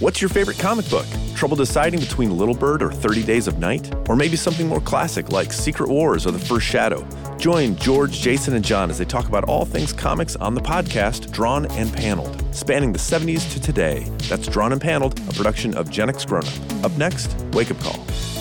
What's 0.00 0.22
your 0.22 0.30
favorite 0.30 0.58
comic 0.58 0.88
book? 0.88 1.04
Trouble 1.34 1.58
deciding 1.58 2.00
between 2.00 2.38
Little 2.38 2.54
Bird 2.54 2.82
or 2.82 2.90
30 2.90 3.22
Days 3.22 3.46
of 3.46 3.58
Night? 3.58 3.92
Or 4.08 4.16
maybe 4.16 4.34
something 4.34 4.66
more 4.66 4.80
classic 4.80 5.30
like 5.30 5.52
Secret 5.52 5.90
Wars 5.90 6.26
or 6.26 6.30
The 6.30 6.38
First 6.38 6.64
Shadow? 6.66 7.06
Join 7.36 7.76
George, 7.76 8.18
Jason, 8.18 8.54
and 8.54 8.64
John 8.64 8.88
as 8.88 8.96
they 8.96 9.04
talk 9.04 9.28
about 9.28 9.44
all 9.44 9.66
things 9.66 9.92
comics 9.92 10.36
on 10.36 10.54
the 10.54 10.60
podcast 10.62 11.30
Drawn 11.32 11.66
and 11.72 11.92
Paneled, 11.92 12.42
spanning 12.54 12.94
the 12.94 12.98
70s 12.98 13.52
to 13.52 13.60
today. 13.60 14.06
That's 14.26 14.48
Drawn 14.48 14.72
and 14.72 14.80
Paneled, 14.80 15.20
a 15.28 15.34
production 15.34 15.76
of 15.76 15.90
Gen 15.90 16.08
X 16.08 16.24
Grown 16.24 16.44
Up. 16.46 16.84
Up 16.84 16.96
next, 16.96 17.36
Wake 17.52 17.70
Up 17.70 17.78
Call. 17.80 18.39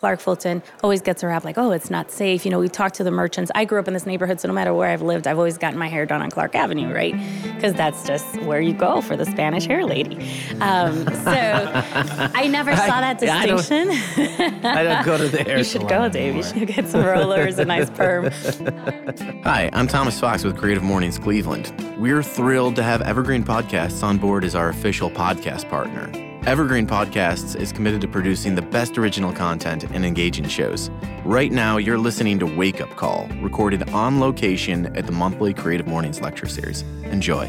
Clark 0.00 0.20
Fulton 0.20 0.62
always 0.82 1.02
gets 1.02 1.22
a 1.22 1.26
rap 1.26 1.44
like, 1.44 1.58
oh, 1.58 1.72
it's 1.72 1.90
not 1.90 2.10
safe. 2.10 2.46
You 2.46 2.50
know, 2.50 2.58
we 2.58 2.70
talk 2.70 2.92
to 2.92 3.04
the 3.04 3.10
merchants. 3.10 3.50
I 3.54 3.66
grew 3.66 3.78
up 3.78 3.86
in 3.86 3.92
this 3.92 4.06
neighborhood, 4.06 4.40
so 4.40 4.48
no 4.48 4.54
matter 4.54 4.72
where 4.72 4.88
I've 4.88 5.02
lived, 5.02 5.26
I've 5.26 5.36
always 5.36 5.58
gotten 5.58 5.78
my 5.78 5.88
hair 5.88 6.06
done 6.06 6.22
on 6.22 6.30
Clark 6.30 6.54
Avenue, 6.54 6.90
right? 6.90 7.14
Because 7.42 7.74
that's 7.74 8.06
just 8.06 8.40
where 8.40 8.62
you 8.62 8.72
go 8.72 9.02
for 9.02 9.14
the 9.14 9.26
Spanish 9.26 9.66
hair 9.66 9.84
lady. 9.84 10.16
Um, 10.62 11.04
so 11.04 11.30
I 12.34 12.48
never 12.50 12.74
saw 12.76 13.02
that 13.02 13.18
distinction. 13.18 13.90
I 13.90 14.48
don't, 14.48 14.64
I 14.64 14.82
don't 14.84 15.04
go 15.04 15.18
to 15.18 15.28
the 15.28 15.42
hair 15.44 15.58
You 15.58 15.64
should 15.64 15.86
go, 15.86 16.08
Dave. 16.08 16.34
You 16.34 16.44
should 16.44 16.66
get 16.66 16.88
some 16.88 17.04
rollers, 17.04 17.58
a 17.58 17.66
nice 17.66 17.90
perm. 17.90 18.30
Hi, 19.44 19.68
I'm 19.74 19.86
Thomas 19.86 20.18
Fox 20.18 20.44
with 20.44 20.56
Creative 20.56 20.82
Mornings 20.82 21.18
Cleveland. 21.18 21.74
We're 21.98 22.22
thrilled 22.22 22.74
to 22.76 22.82
have 22.82 23.02
Evergreen 23.02 23.44
Podcasts 23.44 24.02
on 24.02 24.16
board 24.16 24.44
as 24.44 24.54
our 24.54 24.70
official 24.70 25.10
podcast 25.10 25.68
partner. 25.68 26.10
Evergreen 26.46 26.86
Podcasts 26.86 27.54
is 27.54 27.70
committed 27.70 28.00
to 28.00 28.08
producing 28.08 28.54
the 28.54 28.62
best 28.62 28.96
original 28.96 29.30
content 29.30 29.84
and 29.84 30.06
engaging 30.06 30.48
shows. 30.48 30.90
Right 31.22 31.52
now, 31.52 31.76
you're 31.76 31.98
listening 31.98 32.38
to 32.38 32.46
Wake 32.46 32.80
Up 32.80 32.88
Call, 32.96 33.28
recorded 33.42 33.90
on 33.90 34.20
location 34.20 34.86
at 34.96 35.04
the 35.04 35.12
monthly 35.12 35.52
Creative 35.52 35.86
Mornings 35.86 36.22
Lecture 36.22 36.46
Series. 36.46 36.80
Enjoy. 37.04 37.46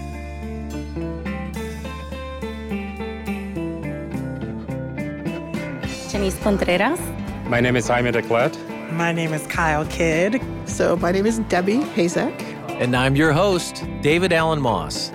Janice 6.09 6.37
Contreras. 6.39 6.99
My 7.45 7.61
name 7.61 7.77
is 7.77 7.87
Jaime 7.87 8.11
Declet. 8.11 8.57
My 8.91 9.13
name 9.13 9.33
is 9.33 9.47
Kyle 9.47 9.85
Kidd. 9.85 10.41
So, 10.65 10.97
my 10.97 11.13
name 11.13 11.25
is 11.25 11.39
Debbie 11.39 11.79
Hazek. 11.95 12.37
And 12.81 12.93
I'm 12.93 13.15
your 13.15 13.31
host, 13.31 13.85
David 14.01 14.33
Allen 14.33 14.59
Moss. 14.61 15.13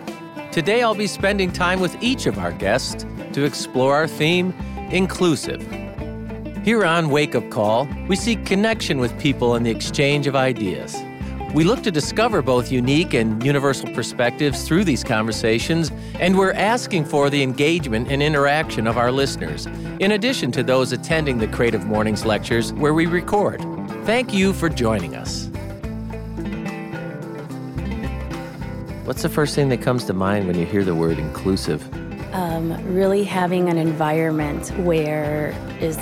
Today, 0.56 0.82
I'll 0.82 0.94
be 0.94 1.06
spending 1.06 1.52
time 1.52 1.80
with 1.80 2.02
each 2.02 2.24
of 2.24 2.38
our 2.38 2.50
guests 2.50 3.04
to 3.34 3.44
explore 3.44 3.94
our 3.94 4.08
theme, 4.08 4.54
inclusive. 4.90 5.60
Here 6.64 6.82
on 6.82 7.10
Wake 7.10 7.34
Up 7.34 7.50
Call, 7.50 7.86
we 8.08 8.16
seek 8.16 8.46
connection 8.46 8.98
with 8.98 9.20
people 9.20 9.54
and 9.54 9.66
the 9.66 9.70
exchange 9.70 10.26
of 10.26 10.34
ideas. 10.34 10.96
We 11.52 11.64
look 11.64 11.82
to 11.82 11.90
discover 11.90 12.40
both 12.40 12.72
unique 12.72 13.12
and 13.12 13.44
universal 13.44 13.92
perspectives 13.92 14.66
through 14.66 14.84
these 14.84 15.04
conversations, 15.04 15.92
and 16.20 16.38
we're 16.38 16.54
asking 16.54 17.04
for 17.04 17.28
the 17.28 17.42
engagement 17.42 18.10
and 18.10 18.22
interaction 18.22 18.86
of 18.86 18.96
our 18.96 19.12
listeners, 19.12 19.66
in 20.00 20.12
addition 20.12 20.50
to 20.52 20.62
those 20.62 20.91
attending 20.91 21.36
the 21.36 21.48
Creative 21.48 21.84
Mornings 21.84 22.24
lectures 22.24 22.72
where 22.72 22.94
we 22.94 23.04
record. 23.04 23.60
Thank 24.06 24.32
you 24.32 24.54
for 24.54 24.70
joining 24.70 25.16
us. 25.16 25.50
What's 29.06 29.22
the 29.22 29.28
first 29.28 29.54
thing 29.54 29.68
that 29.68 29.82
comes 29.82 30.04
to 30.06 30.12
mind 30.12 30.48
when 30.48 30.58
you 30.58 30.66
hear 30.66 30.82
the 30.82 30.92
word 30.92 31.20
inclusive? 31.20 31.80
Um, 32.34 32.72
really 32.92 33.22
having 33.22 33.68
an 33.68 33.78
environment 33.78 34.70
where 34.78 35.54
is 35.78 35.96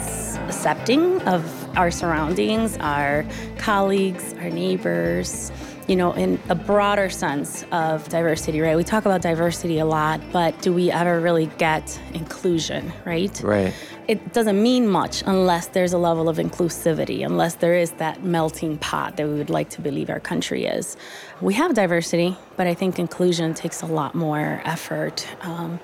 accepting 0.47 1.21
of 1.29 1.77
our 1.77 1.91
surroundings, 1.91 2.79
our 2.79 3.27
colleagues, 3.59 4.33
our 4.41 4.49
neighbors, 4.49 5.53
you 5.87 5.97
know, 5.97 6.15
in 6.15 6.41
a 6.49 6.55
broader 6.55 7.11
sense 7.11 7.63
of 7.73 8.09
diversity, 8.09 8.63
right? 8.63 8.75
We 8.75 8.85
talk 8.85 9.05
about 9.05 9.21
diversity 9.21 9.79
a 9.81 9.85
lot, 9.85 10.23
but 10.33 10.59
do 10.63 10.73
we 10.73 10.91
ever 10.91 11.21
really 11.21 11.47
get 11.59 12.01
inclusion, 12.15 12.91
right? 13.05 13.39
Right. 13.43 13.75
It 14.07 14.35
doesn't 14.35 14.63
mean 14.63 14.87
much 14.87 15.23
unless 15.25 15.69
there's 15.69 15.95
a 15.95 15.99
level 15.99 16.29
of 16.29 16.37
inclusivity, 16.37 17.25
unless 17.25 17.55
there 17.55 17.75
is 17.75 17.93
that 17.93 18.23
melting 18.23 18.77
pot 18.79 19.17
that 19.17 19.27
we 19.27 19.35
would 19.35 19.49
like 19.49 19.71
to 19.71 19.81
believe 19.81 20.11
our 20.11 20.21
country 20.21 20.67
is. 20.67 20.97
We 21.41 21.55
have 21.55 21.75
diversity, 21.75 22.37
but 22.57 22.67
I 22.67 22.75
think 22.75 22.99
inclusion 22.99 23.55
takes 23.55 23.81
a 23.81 23.87
lot 23.87 24.15
more 24.15 24.61
effort 24.65 25.27
um, 25.41 25.81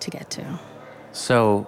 to 0.00 0.10
get 0.10 0.30
to. 0.30 0.58
So, 1.12 1.66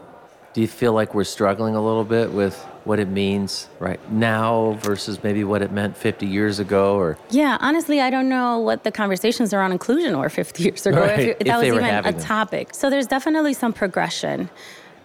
do 0.54 0.62
you 0.62 0.68
feel 0.68 0.94
like 0.94 1.14
we're 1.14 1.24
struggling 1.24 1.74
a 1.76 1.84
little 1.84 2.04
bit 2.04 2.32
with 2.32 2.56
what 2.84 2.98
it 2.98 3.08
means 3.08 3.68
right 3.78 4.00
now 4.10 4.78
versus 4.80 5.22
maybe 5.22 5.44
what 5.44 5.60
it 5.60 5.70
meant 5.70 5.96
50 5.96 6.26
years 6.26 6.58
ago 6.58 6.96
or 6.96 7.18
yeah 7.28 7.58
honestly 7.60 8.00
i 8.00 8.08
don't 8.08 8.28
know 8.28 8.58
what 8.58 8.84
the 8.84 8.90
conversations 8.90 9.52
around 9.52 9.72
inclusion 9.72 10.18
were 10.18 10.30
50 10.30 10.62
years 10.62 10.86
ago 10.86 11.00
right. 11.00 11.18
if, 11.18 11.28
if, 11.28 11.36
if 11.40 11.46
that 11.46 11.58
was 11.58 11.66
even 11.66 11.84
a 11.84 12.02
them. 12.02 12.18
topic 12.18 12.74
so 12.74 12.88
there's 12.88 13.06
definitely 13.06 13.52
some 13.52 13.72
progression 13.74 14.48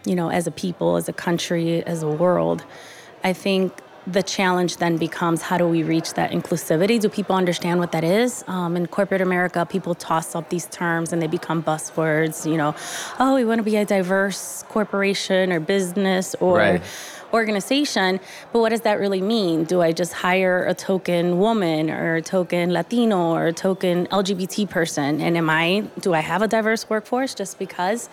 you 0.05 0.15
know 0.15 0.29
as 0.29 0.47
a 0.47 0.51
people 0.51 0.95
as 0.95 1.07
a 1.09 1.13
country 1.13 1.83
as 1.85 2.03
a 2.03 2.09
world 2.09 2.63
i 3.23 3.33
think 3.33 3.71
the 4.07 4.21
challenge 4.21 4.77
then 4.77 4.97
becomes 4.97 5.41
how 5.41 5.57
do 5.57 5.67
we 5.67 5.81
reach 5.83 6.13
that 6.13 6.31
inclusivity? 6.31 6.99
Do 6.99 7.09
people 7.09 7.35
understand 7.35 7.79
what 7.79 7.91
that 7.93 8.03
is? 8.03 8.43
Um, 8.47 8.77
in 8.77 8.87
corporate 8.87 9.21
America, 9.21 9.65
people 9.65 9.95
toss 9.95 10.35
up 10.35 10.49
these 10.49 10.67
terms 10.67 11.11
and 11.11 11.21
they 11.21 11.27
become 11.27 11.63
buzzwords. 11.63 12.49
You 12.49 12.57
know, 12.57 12.75
oh, 13.19 13.35
we 13.35 13.45
want 13.45 13.59
to 13.59 13.63
be 13.63 13.77
a 13.77 13.85
diverse 13.85 14.63
corporation 14.69 15.51
or 15.51 15.59
business 15.59 16.35
or. 16.39 16.57
Right 16.57 16.81
organization, 17.33 18.19
but 18.53 18.59
what 18.59 18.69
does 18.69 18.81
that 18.81 18.97
really 18.97 19.21
mean? 19.21 19.65
Do 19.65 19.81
I 19.81 19.91
just 19.91 20.13
hire 20.13 20.65
a 20.65 20.73
token 20.73 21.37
woman 21.37 21.89
or 21.89 22.15
a 22.15 22.21
token 22.21 22.71
Latino 22.71 23.33
or 23.33 23.47
a 23.47 23.53
token 23.53 24.07
LGBT 24.07 24.69
person? 24.69 25.19
And 25.19 25.35
am 25.35 25.49
I, 25.49 25.83
do 25.99 26.13
I 26.13 26.21
have 26.21 26.41
a 26.41 26.47
diverse 26.47 26.89
workforce 26.89 27.35
just 27.35 27.59
because 27.59 28.09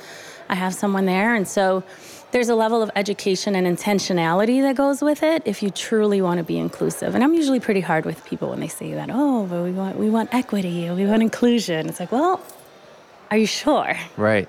I 0.53 0.55
have 0.55 0.75
someone 0.75 1.07
there? 1.07 1.35
And 1.35 1.49
so 1.49 1.83
there's 2.31 2.51
a 2.51 2.55
level 2.55 2.83
of 2.83 2.91
education 2.95 3.55
and 3.55 3.67
intentionality 3.67 4.61
that 4.61 4.77
goes 4.77 5.01
with 5.01 5.23
it 5.23 5.43
if 5.47 5.63
you 5.63 5.71
truly 5.71 6.21
want 6.21 6.39
to 6.39 6.45
be 6.45 6.59
inclusive. 6.59 7.15
And 7.15 7.25
I'm 7.25 7.33
usually 7.33 7.59
pretty 7.59 7.81
hard 7.81 8.05
with 8.05 8.23
people 8.27 8.51
when 8.51 8.61
they 8.61 8.69
say 8.69 8.93
that, 8.93 9.09
oh, 9.11 9.47
but 9.47 9.63
we 9.63 9.71
want, 9.71 9.97
we 9.97 10.11
want 10.11 10.33
equity, 10.35 10.91
we 10.91 11.07
want 11.07 11.23
inclusion. 11.23 11.89
It's 11.89 11.99
like, 11.99 12.13
well, 12.13 12.39
are 13.31 13.39
you 13.39 13.47
sure? 13.47 13.97
Right. 14.19 14.47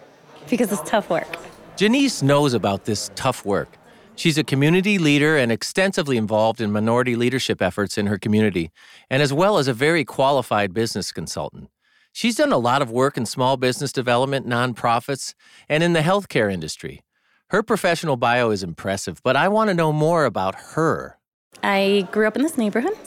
Because 0.49 0.73
it's 0.73 0.89
tough 0.89 1.09
work. 1.09 1.37
Janice 1.77 2.21
knows 2.21 2.53
about 2.53 2.83
this 2.83 3.09
tough 3.15 3.45
work. 3.45 3.77
She's 4.15 4.37
a 4.37 4.43
community 4.43 4.97
leader 4.97 5.37
and 5.37 5.53
extensively 5.53 6.17
involved 6.17 6.59
in 6.59 6.69
minority 6.69 7.15
leadership 7.15 7.61
efforts 7.61 7.97
in 7.97 8.07
her 8.07 8.19
community, 8.19 8.71
and 9.09 9.23
as 9.23 9.31
well 9.31 9.57
as 9.57 9.69
a 9.69 9.73
very 9.73 10.03
qualified 10.03 10.73
business 10.73 11.13
consultant. 11.13 11.69
She's 12.15 12.35
done 12.35 12.53
a 12.53 12.59
lot 12.59 12.83
of 12.83 12.91
work 12.91 13.17
in 13.17 13.25
small 13.25 13.57
business 13.57 13.91
development, 13.91 14.47
nonprofits, 14.47 15.33
and 15.67 15.81
in 15.81 15.93
the 15.93 16.01
healthcare 16.01 16.53
industry. 16.53 17.01
Her 17.49 17.63
professional 17.63 18.17
bio 18.17 18.51
is 18.51 18.61
impressive, 18.61 19.19
but 19.23 19.35
I 19.35 19.47
want 19.47 19.69
to 19.69 19.73
know 19.73 19.91
more 19.91 20.25
about 20.25 20.53
her. 20.75 21.17
I 21.63 22.07
grew 22.11 22.27
up 22.27 22.35
in 22.35 22.43
this 22.43 22.55
neighborhood, 22.55 22.97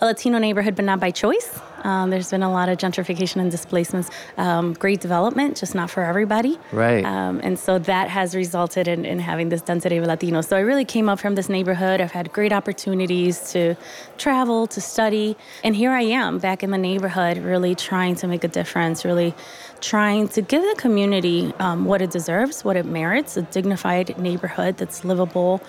a 0.00 0.06
Latino 0.06 0.38
neighborhood, 0.38 0.76
but 0.76 0.84
not 0.84 1.00
by 1.00 1.10
choice. 1.10 1.60
Um, 1.84 2.10
there's 2.10 2.30
been 2.30 2.42
a 2.42 2.50
lot 2.50 2.68
of 2.68 2.78
gentrification 2.78 3.40
and 3.40 3.50
displacements, 3.50 4.10
um, 4.36 4.72
great 4.72 5.00
development, 5.00 5.56
just 5.56 5.74
not 5.74 5.90
for 5.90 6.02
everybody. 6.02 6.58
Right. 6.72 7.04
Um, 7.04 7.40
and 7.42 7.58
so 7.58 7.78
that 7.78 8.08
has 8.08 8.34
resulted 8.34 8.88
in, 8.88 9.04
in 9.04 9.18
having 9.18 9.50
this 9.50 9.62
density 9.62 9.98
of 9.98 10.04
Latinos. 10.06 10.48
So 10.48 10.56
I 10.56 10.60
really 10.60 10.84
came 10.84 11.08
up 11.08 11.20
from 11.20 11.34
this 11.34 11.48
neighborhood. 11.48 12.00
I've 12.00 12.12
had 12.12 12.32
great 12.32 12.52
opportunities 12.52 13.52
to 13.52 13.76
travel, 14.18 14.66
to 14.68 14.80
study. 14.80 15.36
And 15.62 15.76
here 15.76 15.92
I 15.92 16.02
am 16.02 16.38
back 16.38 16.62
in 16.62 16.70
the 16.70 16.78
neighborhood, 16.78 17.38
really 17.38 17.74
trying 17.74 18.14
to 18.16 18.26
make 18.26 18.44
a 18.44 18.48
difference, 18.48 19.04
really 19.04 19.34
trying 19.80 20.28
to 20.28 20.40
give 20.40 20.62
the 20.62 20.74
community 20.80 21.52
um, 21.58 21.84
what 21.84 22.00
it 22.00 22.10
deserves, 22.10 22.64
what 22.64 22.76
it 22.76 22.86
merits 22.86 23.36
a 23.36 23.42
dignified 23.42 24.18
neighborhood 24.18 24.78
that's 24.78 25.04
livable, 25.04 25.60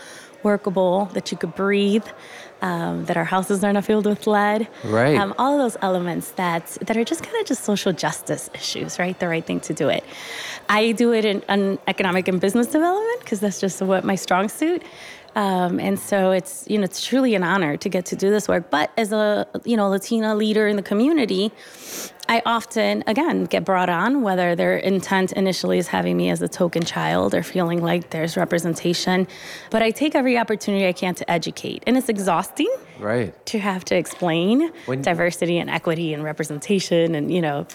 workable, 0.46 1.06
that 1.14 1.32
you 1.32 1.38
could 1.38 1.56
breathe 1.56 2.08
um, 2.62 3.06
that 3.06 3.18
our 3.18 3.26
houses 3.26 3.64
are 3.64 3.74
not 3.74 3.86
filled 3.86 4.06
with 4.06 4.26
lead. 4.28 4.68
Right. 4.84 5.18
Um, 5.18 5.34
all 5.38 5.54
of 5.54 5.60
those 5.60 5.78
elements 5.82 6.32
that 6.32 6.66
that 6.88 6.96
are 6.96 7.04
just 7.04 7.22
kind 7.24 7.38
of 7.42 7.46
just 7.46 7.64
social 7.64 7.94
justice 7.94 8.50
issues, 8.54 8.98
right? 8.98 9.20
The 9.20 9.28
right 9.28 9.46
thing 9.46 9.60
to 9.62 9.74
do 9.74 9.90
it. 9.90 10.04
I 10.70 10.94
do 10.94 11.14
it 11.14 11.26
in, 11.26 11.42
in 11.50 11.78
economic 11.88 12.28
and 12.28 12.40
business 12.40 12.68
development 12.68 13.20
because 13.20 13.40
that's 13.40 13.60
just 13.60 13.82
what 13.82 14.04
my 14.04 14.16
strong 14.16 14.50
suit. 14.50 14.82
Um, 15.36 15.80
and 15.82 16.00
so 16.00 16.32
it's 16.32 16.64
you 16.68 16.78
know 16.78 16.86
it's 16.86 17.06
truly 17.06 17.36
an 17.36 17.44
honor 17.44 17.76
to 17.78 17.90
get 17.90 18.06
to 18.08 18.16
do 18.16 18.30
this 18.30 18.48
work. 18.48 18.70
But 18.70 18.92
as 18.98 19.12
a 19.12 19.46
you 19.66 19.76
know 19.76 19.90
Latina 19.90 20.34
leader 20.36 20.68
in 20.68 20.78
the 20.78 20.82
community, 20.82 21.52
I 22.30 22.42
often 22.46 23.04
again 23.06 23.44
get 23.44 23.66
brought 23.66 23.90
on 23.90 24.22
whether 24.22 24.56
their 24.56 24.78
intent 24.78 25.34
initially 25.34 25.78
is 25.78 25.88
having 25.88 26.16
me 26.16 26.30
as 26.30 26.42
a 26.42 26.48
token 26.48 26.84
child 26.84 27.36
or 27.36 27.44
feeling 27.44 27.82
like 27.82 28.12
there's 28.12 28.38
representation. 28.38 29.28
But 29.72 29.82
I 29.84 29.92
take 29.92 30.16
every 30.16 30.38
opportunity 30.38 30.88
I 30.88 30.94
can 30.94 31.16
to 31.16 31.30
educate, 31.30 31.84
and 31.86 31.98
it's 31.98 32.08
exhausting. 32.10 32.74
Right. 32.98 33.34
To 33.48 33.60
have 33.60 33.84
to 33.86 33.96
explain 33.96 34.72
When- 34.86 35.02
diversity 35.02 35.60
and 35.60 35.70
equity 35.70 36.14
and 36.14 36.24
representation, 36.24 37.14
and 37.14 37.32
you 37.34 37.42
know. 37.42 37.68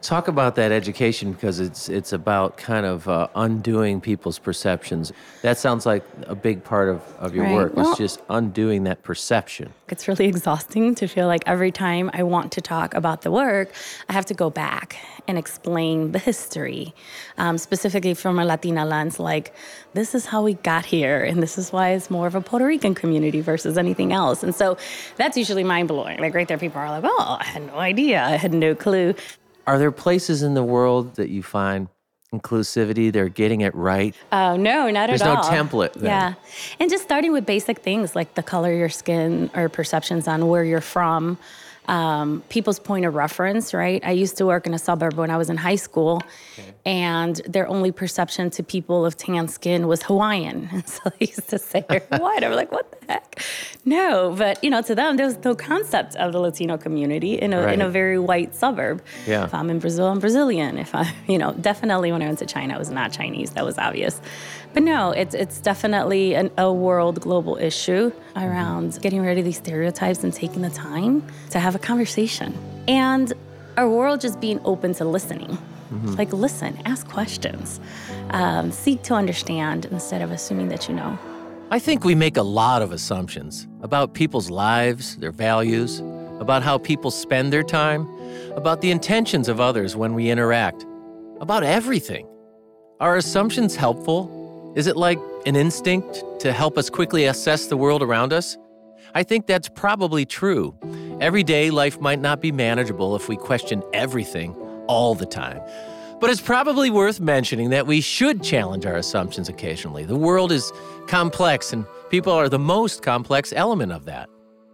Talk 0.00 0.28
about 0.28 0.54
that 0.54 0.70
education 0.70 1.32
because 1.32 1.58
it's 1.58 1.88
it's 1.88 2.12
about 2.12 2.56
kind 2.56 2.86
of 2.86 3.08
uh, 3.08 3.26
undoing 3.34 4.00
people's 4.00 4.38
perceptions. 4.38 5.12
That 5.42 5.58
sounds 5.58 5.86
like 5.86 6.04
a 6.28 6.36
big 6.36 6.62
part 6.62 6.88
of, 6.88 7.02
of 7.18 7.34
your 7.34 7.44
Right. 7.44 7.54
work 7.56 7.76
Well- 7.76 7.88
was 7.90 7.98
just 7.98 8.20
undoing 8.30 8.84
that 8.84 9.02
perception. 9.02 9.72
It's 9.88 10.06
really 10.06 10.26
exhausting 10.34 10.94
to 10.96 11.08
feel 11.08 11.26
like 11.26 11.42
every 11.46 11.72
time 11.72 12.10
I 12.14 12.22
want 12.22 12.52
to 12.52 12.60
talk 12.60 12.94
about 12.94 13.22
the 13.22 13.32
work, 13.32 13.72
I 14.08 14.12
have 14.12 14.24
to 14.26 14.34
go 14.34 14.50
back 14.50 14.96
and 15.26 15.36
explain 15.36 16.12
the 16.12 16.20
history, 16.20 16.94
um, 17.36 17.58
specifically 17.58 18.14
from 18.14 18.38
a 18.38 18.44
Latina 18.44 18.86
lens. 18.86 19.18
Like, 19.18 19.52
this 19.94 20.14
is 20.14 20.26
how 20.26 20.42
we 20.44 20.54
got 20.54 20.84
here, 20.84 21.24
and 21.24 21.42
this 21.42 21.58
is 21.58 21.72
why 21.72 21.90
it's 21.90 22.08
more 22.08 22.28
of 22.28 22.36
a 22.36 22.40
Puerto 22.40 22.64
Rican 22.66 22.94
community 22.94 23.40
versus 23.40 23.76
anything 23.76 24.12
else. 24.12 24.44
And 24.44 24.54
so 24.54 24.76
that's 25.16 25.36
usually 25.36 25.64
mind 25.64 25.88
blowing. 25.88 26.20
Like, 26.20 26.34
right 26.34 26.46
there, 26.46 26.56
people 26.58 26.80
are 26.80 26.88
like, 26.88 27.04
oh, 27.04 27.36
I 27.40 27.44
had 27.44 27.66
no 27.66 27.78
idea. 27.78 28.22
I 28.22 28.36
had 28.36 28.54
no 28.54 28.76
clue. 28.76 29.14
Are 29.68 29.78
there 29.78 29.92
places 29.92 30.42
in 30.42 30.54
the 30.54 30.64
world 30.64 31.16
that 31.16 31.28
you 31.28 31.42
find 31.42 31.88
inclusivity? 32.32 33.12
They're 33.12 33.28
getting 33.28 33.60
it 33.60 33.74
right. 33.74 34.14
Oh, 34.32 34.56
no, 34.56 34.88
not 34.90 35.08
There's 35.08 35.20
at 35.20 35.28
all 35.28 35.42
there's 35.42 35.50
no 35.50 35.78
template. 35.78 36.02
Yeah. 36.02 36.34
And 36.80 36.88
just 36.88 37.04
starting 37.04 37.32
with 37.32 37.44
basic 37.44 37.80
things 37.80 38.16
like 38.16 38.32
the 38.32 38.42
color 38.42 38.72
of 38.72 38.78
your 38.78 38.88
skin 38.88 39.50
or 39.54 39.68
perceptions 39.68 40.26
on 40.26 40.48
where 40.48 40.64
you're 40.64 40.80
from, 40.80 41.36
um, 41.88 42.42
people's 42.50 42.78
point 42.78 43.06
of 43.06 43.14
reference, 43.14 43.72
right? 43.72 44.04
I 44.04 44.12
used 44.12 44.36
to 44.36 44.46
work 44.46 44.66
in 44.66 44.74
a 44.74 44.78
suburb 44.78 45.14
when 45.14 45.30
I 45.30 45.38
was 45.38 45.48
in 45.48 45.56
high 45.56 45.76
school, 45.76 46.22
and 46.84 47.36
their 47.46 47.66
only 47.66 47.90
perception 47.90 48.50
to 48.50 48.62
people 48.62 49.06
of 49.06 49.16
tan 49.16 49.48
skin 49.48 49.88
was 49.88 50.02
Hawaiian. 50.02 50.68
And 50.78 50.86
so 50.86 51.10
they 51.18 51.26
used 51.26 51.48
to 51.48 51.58
say 51.58 51.84
they're 51.88 52.06
Hawaiian. 52.12 52.44
I'm 52.44 52.52
like, 52.52 52.70
what 52.70 52.92
the 52.92 53.12
heck? 53.12 53.42
No, 53.84 54.34
but 54.36 54.62
you 54.62 54.70
know, 54.70 54.82
to 54.82 54.94
them, 54.94 55.16
there's 55.16 55.42
no 55.44 55.54
concept 55.54 56.14
of 56.16 56.32
the 56.32 56.40
Latino 56.40 56.76
community 56.76 57.34
in 57.34 57.52
a, 57.52 57.66
in 57.72 57.80
a 57.80 57.88
very 57.88 58.18
white 58.18 58.54
suburb. 58.54 59.02
Yeah. 59.26 59.44
If 59.44 59.54
I'm 59.54 59.70
in 59.70 59.78
Brazil, 59.78 60.06
I'm 60.08 60.18
Brazilian. 60.18 60.76
If 60.78 60.94
I, 60.94 61.12
you 61.26 61.38
know, 61.38 61.52
definitely 61.54 62.12
when 62.12 62.22
I 62.22 62.26
went 62.26 62.38
to 62.40 62.46
China, 62.46 62.74
I 62.74 62.78
was 62.78 62.90
not 62.90 63.12
Chinese. 63.12 63.50
That 63.52 63.64
was 63.64 63.78
obvious. 63.78 64.20
But 64.78 64.84
no, 64.84 65.10
it's 65.10 65.34
it's 65.34 65.60
definitely 65.60 66.36
an, 66.36 66.52
a 66.56 66.72
world 66.72 67.20
global 67.20 67.56
issue 67.56 68.12
around 68.36 68.96
getting 69.02 69.22
rid 69.22 69.36
of 69.36 69.44
these 69.44 69.56
stereotypes 69.56 70.22
and 70.22 70.32
taking 70.32 70.62
the 70.62 70.70
time 70.70 71.26
to 71.50 71.58
have 71.58 71.74
a 71.74 71.80
conversation. 71.80 72.56
And 72.86 73.32
our 73.76 73.88
world 73.90 74.20
just 74.20 74.40
being 74.40 74.60
open 74.64 74.94
to 74.94 75.04
listening. 75.04 75.58
Like 76.16 76.32
listen, 76.32 76.80
ask 76.84 77.08
questions, 77.08 77.80
um, 78.30 78.70
seek 78.70 79.02
to 79.02 79.14
understand 79.14 79.86
instead 79.86 80.22
of 80.22 80.30
assuming 80.30 80.68
that 80.68 80.86
you 80.86 80.94
know. 80.94 81.18
I 81.72 81.80
think 81.80 82.04
we 82.04 82.14
make 82.14 82.36
a 82.36 82.44
lot 82.44 82.80
of 82.80 82.92
assumptions 82.92 83.66
about 83.82 84.14
people's 84.14 84.48
lives, 84.48 85.16
their 85.16 85.32
values, 85.32 85.98
about 86.38 86.62
how 86.62 86.78
people 86.78 87.10
spend 87.10 87.52
their 87.52 87.64
time, 87.64 88.06
about 88.54 88.80
the 88.80 88.92
intentions 88.92 89.48
of 89.48 89.60
others 89.60 89.96
when 89.96 90.14
we 90.14 90.30
interact, 90.30 90.86
about 91.40 91.64
everything. 91.64 92.28
Are 93.00 93.16
assumptions 93.16 93.74
helpful? 93.74 94.37
Is 94.74 94.86
it 94.86 94.96
like 94.96 95.18
an 95.46 95.56
instinct 95.56 96.22
to 96.40 96.52
help 96.52 96.78
us 96.78 96.90
quickly 96.90 97.24
assess 97.24 97.66
the 97.66 97.76
world 97.76 98.02
around 98.02 98.32
us? 98.32 98.56
I 99.14 99.22
think 99.22 99.46
that's 99.46 99.68
probably 99.68 100.24
true. 100.26 100.74
Every 101.20 101.42
day, 101.42 101.70
life 101.70 102.00
might 102.00 102.20
not 102.20 102.40
be 102.40 102.52
manageable 102.52 103.16
if 103.16 103.28
we 103.28 103.36
question 103.36 103.82
everything 103.92 104.54
all 104.86 105.14
the 105.14 105.26
time. 105.26 105.60
But 106.20 106.30
it's 106.30 106.40
probably 106.40 106.90
worth 106.90 107.18
mentioning 107.20 107.70
that 107.70 107.86
we 107.86 108.00
should 108.00 108.42
challenge 108.42 108.84
our 108.86 108.96
assumptions 108.96 109.48
occasionally. 109.48 110.04
The 110.04 110.16
world 110.16 110.52
is 110.52 110.70
complex, 111.06 111.72
and 111.72 111.86
people 112.10 112.32
are 112.32 112.48
the 112.48 112.58
most 112.58 113.02
complex 113.02 113.52
element 113.56 113.92
of 113.92 114.04
that. 114.04 114.28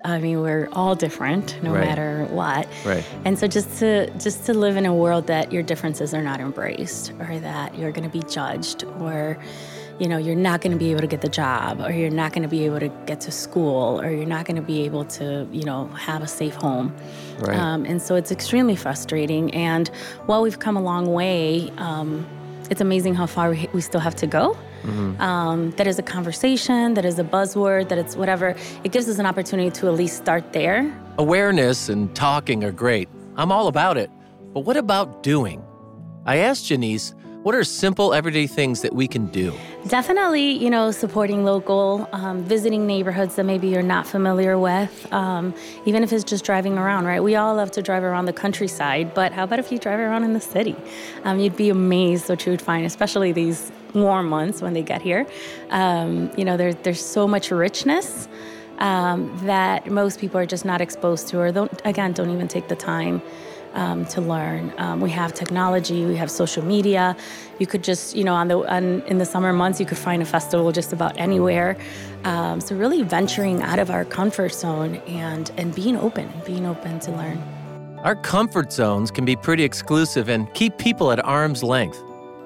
I 0.04 0.18
mean, 0.18 0.40
we're 0.42 0.68
all 0.72 0.94
different, 0.94 1.62
no 1.62 1.72
Right. 1.72 1.84
matter 1.86 2.26
what. 2.30 2.66
Right. 2.84 3.04
And 3.24 3.38
so, 3.38 3.46
just 3.46 3.78
to 3.78 4.10
just 4.18 4.44
to 4.46 4.54
live 4.54 4.76
in 4.76 4.84
a 4.84 4.94
world 4.94 5.26
that 5.28 5.50
your 5.52 5.62
differences 5.62 6.12
are 6.12 6.22
not 6.22 6.40
embraced, 6.40 7.12
or 7.20 7.38
that 7.38 7.78
you're 7.78 7.92
going 7.92 8.10
to 8.10 8.12
be 8.18 8.22
judged, 8.28 8.84
or 9.00 9.38
you 9.98 10.08
know, 10.08 10.18
you're 10.18 10.34
not 10.34 10.60
going 10.60 10.72
to 10.72 10.78
be 10.78 10.90
able 10.90 11.00
to 11.00 11.06
get 11.06 11.20
the 11.20 11.28
job, 11.28 11.80
or 11.80 11.92
you're 11.92 12.10
not 12.10 12.32
going 12.32 12.42
to 12.42 12.48
be 12.48 12.64
able 12.64 12.80
to 12.80 12.88
get 13.06 13.20
to 13.22 13.30
school, 13.30 14.00
or 14.00 14.10
you're 14.10 14.26
not 14.26 14.44
going 14.44 14.56
to 14.56 14.62
be 14.62 14.82
able 14.84 15.04
to, 15.04 15.46
you 15.52 15.64
know, 15.64 15.86
have 15.88 16.22
a 16.22 16.28
safe 16.28 16.54
home. 16.54 16.94
Right. 17.38 17.56
Um, 17.56 17.84
and 17.84 18.02
so, 18.02 18.14
it's 18.14 18.32
extremely 18.32 18.76
frustrating. 18.76 19.54
And 19.54 19.88
while 20.26 20.42
we've 20.42 20.58
come 20.58 20.76
a 20.76 20.82
long 20.82 21.12
way, 21.12 21.70
um, 21.78 22.26
it's 22.70 22.80
amazing 22.80 23.14
how 23.14 23.26
far 23.26 23.50
we, 23.50 23.68
we 23.72 23.80
still 23.80 24.00
have 24.00 24.16
to 24.16 24.26
go. 24.26 24.56
Um, 25.18 25.70
that 25.78 25.86
is 25.86 25.98
a 25.98 26.02
conversation, 26.02 26.92
that 26.92 27.06
is 27.06 27.18
a 27.18 27.24
buzzword, 27.24 27.88
that 27.88 27.96
it's 27.96 28.16
whatever. 28.16 28.54
It 28.84 28.92
gives 28.92 29.08
us 29.08 29.18
an 29.18 29.24
opportunity 29.24 29.70
to 29.70 29.86
at 29.86 29.94
least 29.94 30.18
start 30.18 30.52
there. 30.52 30.94
Awareness 31.16 31.88
and 31.88 32.14
talking 32.14 32.62
are 32.64 32.70
great. 32.70 33.08
I'm 33.36 33.50
all 33.50 33.68
about 33.68 33.96
it. 33.96 34.10
But 34.52 34.60
what 34.60 34.76
about 34.76 35.22
doing? 35.22 35.64
I 36.26 36.36
asked 36.36 36.66
Janice, 36.66 37.14
what 37.44 37.54
are 37.54 37.62
simple 37.62 38.14
everyday 38.14 38.46
things 38.46 38.80
that 38.80 38.94
we 38.94 39.06
can 39.06 39.26
do? 39.26 39.52
Definitely, 39.86 40.52
you 40.52 40.70
know, 40.70 40.90
supporting 40.90 41.44
local, 41.44 42.08
um, 42.12 42.42
visiting 42.42 42.86
neighborhoods 42.86 43.34
that 43.36 43.44
maybe 43.44 43.68
you're 43.68 43.82
not 43.82 44.06
familiar 44.06 44.58
with, 44.58 45.06
um, 45.12 45.54
even 45.84 46.02
if 46.02 46.10
it's 46.10 46.24
just 46.24 46.42
driving 46.42 46.78
around, 46.78 47.04
right? 47.04 47.22
We 47.22 47.36
all 47.36 47.54
love 47.54 47.70
to 47.72 47.82
drive 47.82 48.02
around 48.02 48.24
the 48.24 48.32
countryside, 48.32 49.12
but 49.12 49.32
how 49.32 49.44
about 49.44 49.58
if 49.58 49.70
you 49.70 49.78
drive 49.78 50.00
around 50.00 50.24
in 50.24 50.32
the 50.32 50.40
city? 50.40 50.74
Um, 51.24 51.38
you'd 51.38 51.54
be 51.54 51.68
amazed 51.68 52.30
what 52.30 52.46
you 52.46 52.50
would 52.50 52.62
find, 52.62 52.86
especially 52.86 53.30
these 53.30 53.70
warm 53.92 54.26
months 54.26 54.62
when 54.62 54.72
they 54.72 54.82
get 54.82 55.02
here. 55.02 55.26
Um, 55.68 56.30
you 56.38 56.46
know, 56.46 56.56
there's 56.56 56.76
there's 56.76 57.04
so 57.04 57.28
much 57.28 57.50
richness 57.50 58.26
um, 58.78 59.38
that 59.44 59.90
most 59.90 60.18
people 60.18 60.40
are 60.40 60.46
just 60.46 60.64
not 60.64 60.80
exposed 60.80 61.28
to, 61.28 61.40
or 61.40 61.52
don't, 61.52 61.82
again, 61.84 62.14
don't 62.14 62.30
even 62.30 62.48
take 62.48 62.68
the 62.68 62.76
time 62.76 63.20
um, 63.74 64.06
to 64.06 64.20
learn. 64.20 64.72
Um, 64.78 65.00
we 65.00 65.10
have 65.10 65.34
technology, 65.34 66.04
we 66.04 66.16
have 66.16 66.30
social 66.30 66.64
media. 66.64 67.16
You 67.58 67.66
could 67.66 67.84
just, 67.84 68.16
you 68.16 68.24
know, 68.24 68.34
on 68.34 68.48
the 68.48 68.58
on, 68.72 69.02
in 69.02 69.18
the 69.18 69.24
summer 69.24 69.52
months, 69.52 69.78
you 69.78 69.86
could 69.86 69.98
find 69.98 70.22
a 70.22 70.26
festival 70.26 70.72
just 70.72 70.92
about 70.92 71.18
anywhere. 71.18 71.76
Um, 72.24 72.60
so 72.60 72.74
really 72.74 73.02
venturing 73.02 73.62
out 73.62 73.78
of 73.78 73.90
our 73.90 74.04
comfort 74.04 74.52
zone 74.52 74.96
and 75.06 75.50
and 75.56 75.74
being 75.74 75.96
open, 75.96 76.32
being 76.46 76.66
open 76.66 77.00
to 77.00 77.10
learn. 77.12 77.42
Our 78.04 78.16
comfort 78.16 78.72
zones 78.72 79.10
can 79.10 79.24
be 79.24 79.34
pretty 79.34 79.64
exclusive 79.64 80.28
and 80.28 80.52
keep 80.54 80.76
people 80.78 81.10
at 81.10 81.24
arm's 81.24 81.62
length. 81.62 82.02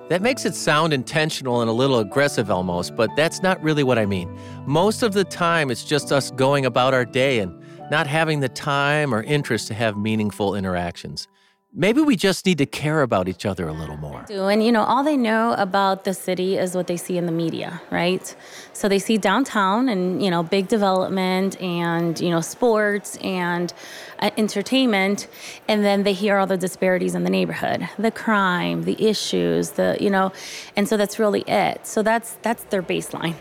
That 0.09 0.23
makes 0.23 0.47
it 0.47 0.55
sound 0.55 0.93
intentional 0.95 1.61
and 1.61 1.69
a 1.69 1.73
little 1.73 1.99
aggressive 1.99 2.51
almost, 2.51 2.97
but 2.97 3.11
that's 3.15 3.43
not 3.43 3.63
really 3.63 3.83
what 3.83 3.99
I 3.99 4.07
mean. 4.07 4.35
Most 4.65 5.03
of 5.03 5.13
the 5.13 5.25
time, 5.25 5.71
it's 5.71 5.85
just 5.85 6.13
us 6.13 6.31
going 6.31 6.65
about 6.65 6.95
our 6.95 7.05
day 7.05 7.41
and 7.41 7.58
not 7.91 8.07
having 8.07 8.41
the 8.41 8.49
time 8.49 9.15
or 9.15 9.23
interest 9.23 9.69
to 9.69 9.75
have 9.75 9.97
meaningful 9.97 10.55
interactions. 10.55 11.29
Maybe 11.75 12.01
we 12.01 12.17
just 12.17 12.47
need 12.47 12.57
to 12.59 12.67
care 12.67 13.03
about 13.03 13.29
each 13.29 13.45
other 13.45 13.69
a 13.69 13.75
little 13.75 13.99
more. 13.99 14.25
And 14.31 14.65
you 14.65 14.73
know, 14.73 14.85
all 14.85 15.05
they 15.05 15.19
know 15.19 15.53
about 15.59 16.05
the 16.05 16.15
city 16.15 16.57
is 16.57 16.75
what 16.75 16.87
they 16.87 16.97
see 16.97 17.19
in 17.19 17.27
the 17.27 17.33
media, 17.33 17.83
right? 17.91 18.35
So 18.73 18.89
they 18.89 18.99
see 18.99 19.19
downtown 19.19 19.91
and 19.91 20.23
you 20.23 20.31
know, 20.31 20.43
big 20.43 20.69
development 20.69 21.61
and 21.61 22.19
you 22.19 22.31
know, 22.31 22.41
sports 22.41 23.17
and 23.19 23.75
uh, 24.21 24.31
entertainment, 24.39 25.29
and 25.69 25.85
then 25.85 26.05
they 26.05 26.15
hear 26.15 26.39
all 26.39 26.47
the 26.47 26.57
disparities 26.57 27.15
in 27.15 27.25
the 27.25 27.31
neighborhood, 27.31 27.87
the 27.99 28.11
crime, 28.11 28.85
the 28.85 29.07
issues, 29.07 29.73
the 29.73 29.99
you 30.01 30.09
know, 30.09 30.33
and 30.75 30.89
so 30.89 30.97
that's 30.97 31.19
really 31.19 31.43
it. 31.43 31.87
So 31.87 32.03
that's 32.03 32.39
that's 32.41 32.65
their 32.65 32.83
baseline 32.83 33.37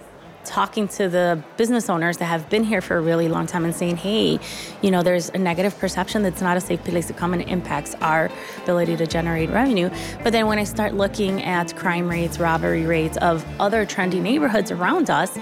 talking 0.48 0.88
to 0.88 1.10
the 1.10 1.44
business 1.58 1.90
owners 1.90 2.18
that 2.18 2.26
have 2.26 2.50
been 2.50 2.64
here 2.64 2.82
for 2.82 2.98
a 2.98 3.02
really 3.02 3.28
long 3.28 3.46
time 3.46 3.66
and 3.66 3.76
saying, 3.76 3.98
hey, 3.98 4.40
you 4.82 4.90
know, 4.90 5.04
there's 5.04 5.30
a 5.30 5.38
negative 5.38 5.78
perception 5.78 6.24
that's 6.24 6.42
not 6.42 6.58
a 6.58 6.62
safe 6.62 6.84
place 6.84 7.08
to 7.08 7.14
come 7.14 7.34
and 7.34 7.42
impacts 7.44 7.94
our 7.96 8.32
ability 8.64 8.96
to 8.98 9.06
generate 9.06 9.50
revenue. 9.50 9.90
But 10.24 10.32
then 10.32 10.48
when 10.48 10.58
I 10.58 10.64
start 10.64 10.94
looking 10.94 11.44
at 11.44 11.76
crime 11.76 12.08
rates, 12.08 12.40
robbery 12.40 12.86
rates 12.86 13.18
of 13.18 13.46
other 13.60 13.86
trendy 13.86 14.22
neighborhoods 14.22 14.72
around 14.72 15.10
us, 15.10 15.38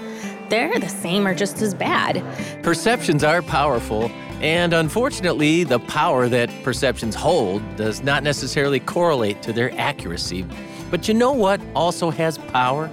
they're 0.48 0.78
the 0.78 0.88
same 0.88 1.26
or 1.26 1.34
just 1.34 1.62
as 1.62 1.74
bad. 1.74 2.22
Perceptions 2.62 3.24
are 3.24 3.42
powerful, 3.42 4.10
and 4.40 4.72
unfortunately, 4.72 5.64
the 5.64 5.78
power 5.80 6.28
that 6.28 6.50
perceptions 6.62 7.14
hold 7.14 7.62
does 7.76 8.02
not 8.02 8.22
necessarily 8.22 8.80
correlate 8.80 9.42
to 9.42 9.52
their 9.52 9.72
accuracy. 9.78 10.44
But 10.90 11.08
you 11.08 11.14
know 11.14 11.32
what 11.32 11.60
also 11.74 12.10
has 12.10 12.38
power? 12.38 12.90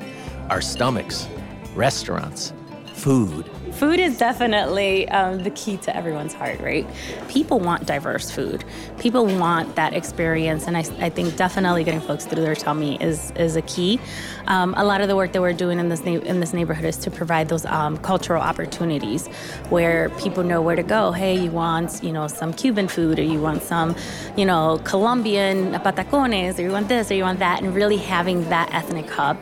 Our 0.49 0.61
stomachs, 0.61 1.27
restaurants, 1.75 2.53
food. 2.93 3.49
Food 3.73 3.99
is 3.99 4.17
definitely 4.17 5.09
um, 5.09 5.41
the 5.41 5.49
key 5.49 5.77
to 5.77 5.95
everyone's 5.95 6.33
heart, 6.33 6.59
right? 6.61 6.87
People 7.27 7.59
want 7.59 7.87
diverse 7.87 8.29
food. 8.29 8.63
People 8.99 9.25
want 9.25 9.75
that 9.75 9.93
experience, 9.93 10.67
and 10.67 10.77
I, 10.77 10.85
I 10.99 11.09
think 11.09 11.35
definitely 11.35 11.83
getting 11.83 12.01
folks 12.01 12.25
through 12.25 12.43
their 12.43 12.55
tummy 12.55 13.01
is 13.01 13.31
is 13.31 13.55
a 13.55 13.63
key. 13.63 13.99
Um, 14.45 14.75
a 14.77 14.83
lot 14.85 15.01
of 15.01 15.07
the 15.07 15.15
work 15.15 15.31
that 15.33 15.41
we're 15.41 15.53
doing 15.53 15.79
in 15.79 15.89
this 15.89 16.05
na- 16.05 16.11
in 16.11 16.39
this 16.39 16.53
neighborhood 16.53 16.85
is 16.85 16.97
to 16.97 17.11
provide 17.11 17.49
those 17.49 17.65
um, 17.65 17.97
cultural 17.97 18.41
opportunities 18.41 19.27
where 19.69 20.09
people 20.11 20.43
know 20.43 20.61
where 20.61 20.75
to 20.75 20.83
go. 20.83 21.11
Hey, 21.11 21.37
you 21.37 21.49
want 21.49 22.03
you 22.03 22.13
know 22.13 22.27
some 22.27 22.53
Cuban 22.53 22.87
food, 22.87 23.17
or 23.17 23.23
you 23.23 23.41
want 23.41 23.63
some 23.63 23.95
you 24.37 24.45
know 24.45 24.79
Colombian 24.83 25.73
patacones, 25.73 26.59
or 26.59 26.61
you 26.61 26.71
want 26.71 26.89
this, 26.89 27.09
or 27.09 27.15
you 27.15 27.23
want 27.23 27.39
that, 27.39 27.63
and 27.63 27.73
really 27.73 27.97
having 27.97 28.47
that 28.49 28.71
ethnic 28.71 29.09
hub 29.09 29.37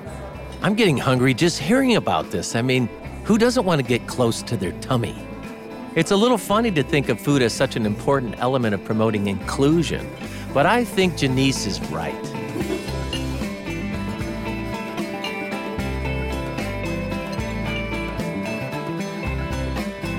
I'm 0.63 0.75
getting 0.75 0.95
hungry 0.95 1.33
just 1.33 1.57
hearing 1.57 1.95
about 1.95 2.29
this. 2.29 2.55
I 2.55 2.61
mean, 2.61 2.87
who 3.23 3.39
doesn't 3.39 3.65
want 3.65 3.81
to 3.81 3.87
get 3.87 4.05
close 4.05 4.43
to 4.43 4.55
their 4.55 4.73
tummy? 4.73 5.15
It's 5.95 6.11
a 6.11 6.15
little 6.15 6.37
funny 6.37 6.69
to 6.69 6.83
think 6.83 7.09
of 7.09 7.19
food 7.19 7.41
as 7.41 7.51
such 7.51 7.75
an 7.75 7.83
important 7.83 8.35
element 8.37 8.75
of 8.75 8.85
promoting 8.85 9.25
inclusion. 9.25 10.07
but 10.53 10.67
I 10.67 10.83
think 10.83 11.17
Janice 11.17 11.65
is 11.65 11.81
right. 11.89 12.13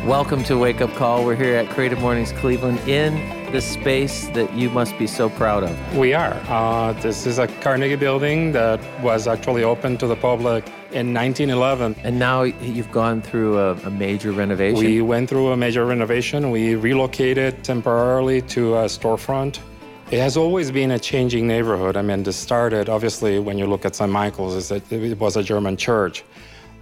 Welcome 0.05 0.43
to 0.45 0.59
Wake 0.59 0.81
Up 0.81 0.93
Call. 0.95 1.25
We're 1.25 1.37
here 1.37 1.55
at 1.55 1.69
Creative 1.69 2.01
Mornings 2.01 2.33
Cleveland 2.33 2.81
in 2.89 3.42
the 3.52 3.61
space 3.61 4.28
that 4.28 4.50
you 4.54 4.71
must 4.71 4.99
be 4.99 5.06
so 5.06 5.28
proud 5.28 5.62
of. 5.62 5.99
We 5.99 6.14
are. 6.14 6.32
Uh, 6.49 6.94
this 6.94 7.26
is 7.26 7.38
a 7.38 7.47
Carnegie 7.61 7.97
building 7.97 8.50
that 8.52 8.80
was 9.02 9.28
actually 9.28 9.62
open 9.62 9.99
to 9.99 10.06
the 10.06 10.16
public 10.16 10.66
in 10.92 11.12
1911. 11.12 11.97
And 12.02 12.18
now 12.18 12.44
you've 12.44 12.90
gone 12.90 13.21
through 13.21 13.59
a, 13.59 13.73
a 13.85 13.90
major 13.90 14.32
renovation. 14.32 14.82
We 14.82 15.02
went 15.02 15.28
through 15.28 15.52
a 15.52 15.56
major 15.56 15.85
renovation. 15.85 16.50
We 16.50 16.76
relocated 16.76 17.62
temporarily 17.62 18.40
to 18.56 18.76
a 18.76 18.85
storefront. 18.87 19.59
It 20.11 20.18
has 20.18 20.38
always 20.38 20.71
been 20.71 20.90
a 20.90 20.99
changing 20.99 21.47
neighborhood. 21.47 21.99
I 21.99 22.02
mean, 22.02 22.23
this 22.23 22.37
started 22.37 22.88
obviously 22.88 23.38
when 23.38 23.59
you 23.59 23.66
look 23.66 23.85
at 23.85 23.94
St. 23.94 24.11
Michael's, 24.11 24.71
it 24.71 25.18
was 25.18 25.37
a 25.37 25.42
German 25.42 25.76
church. 25.76 26.25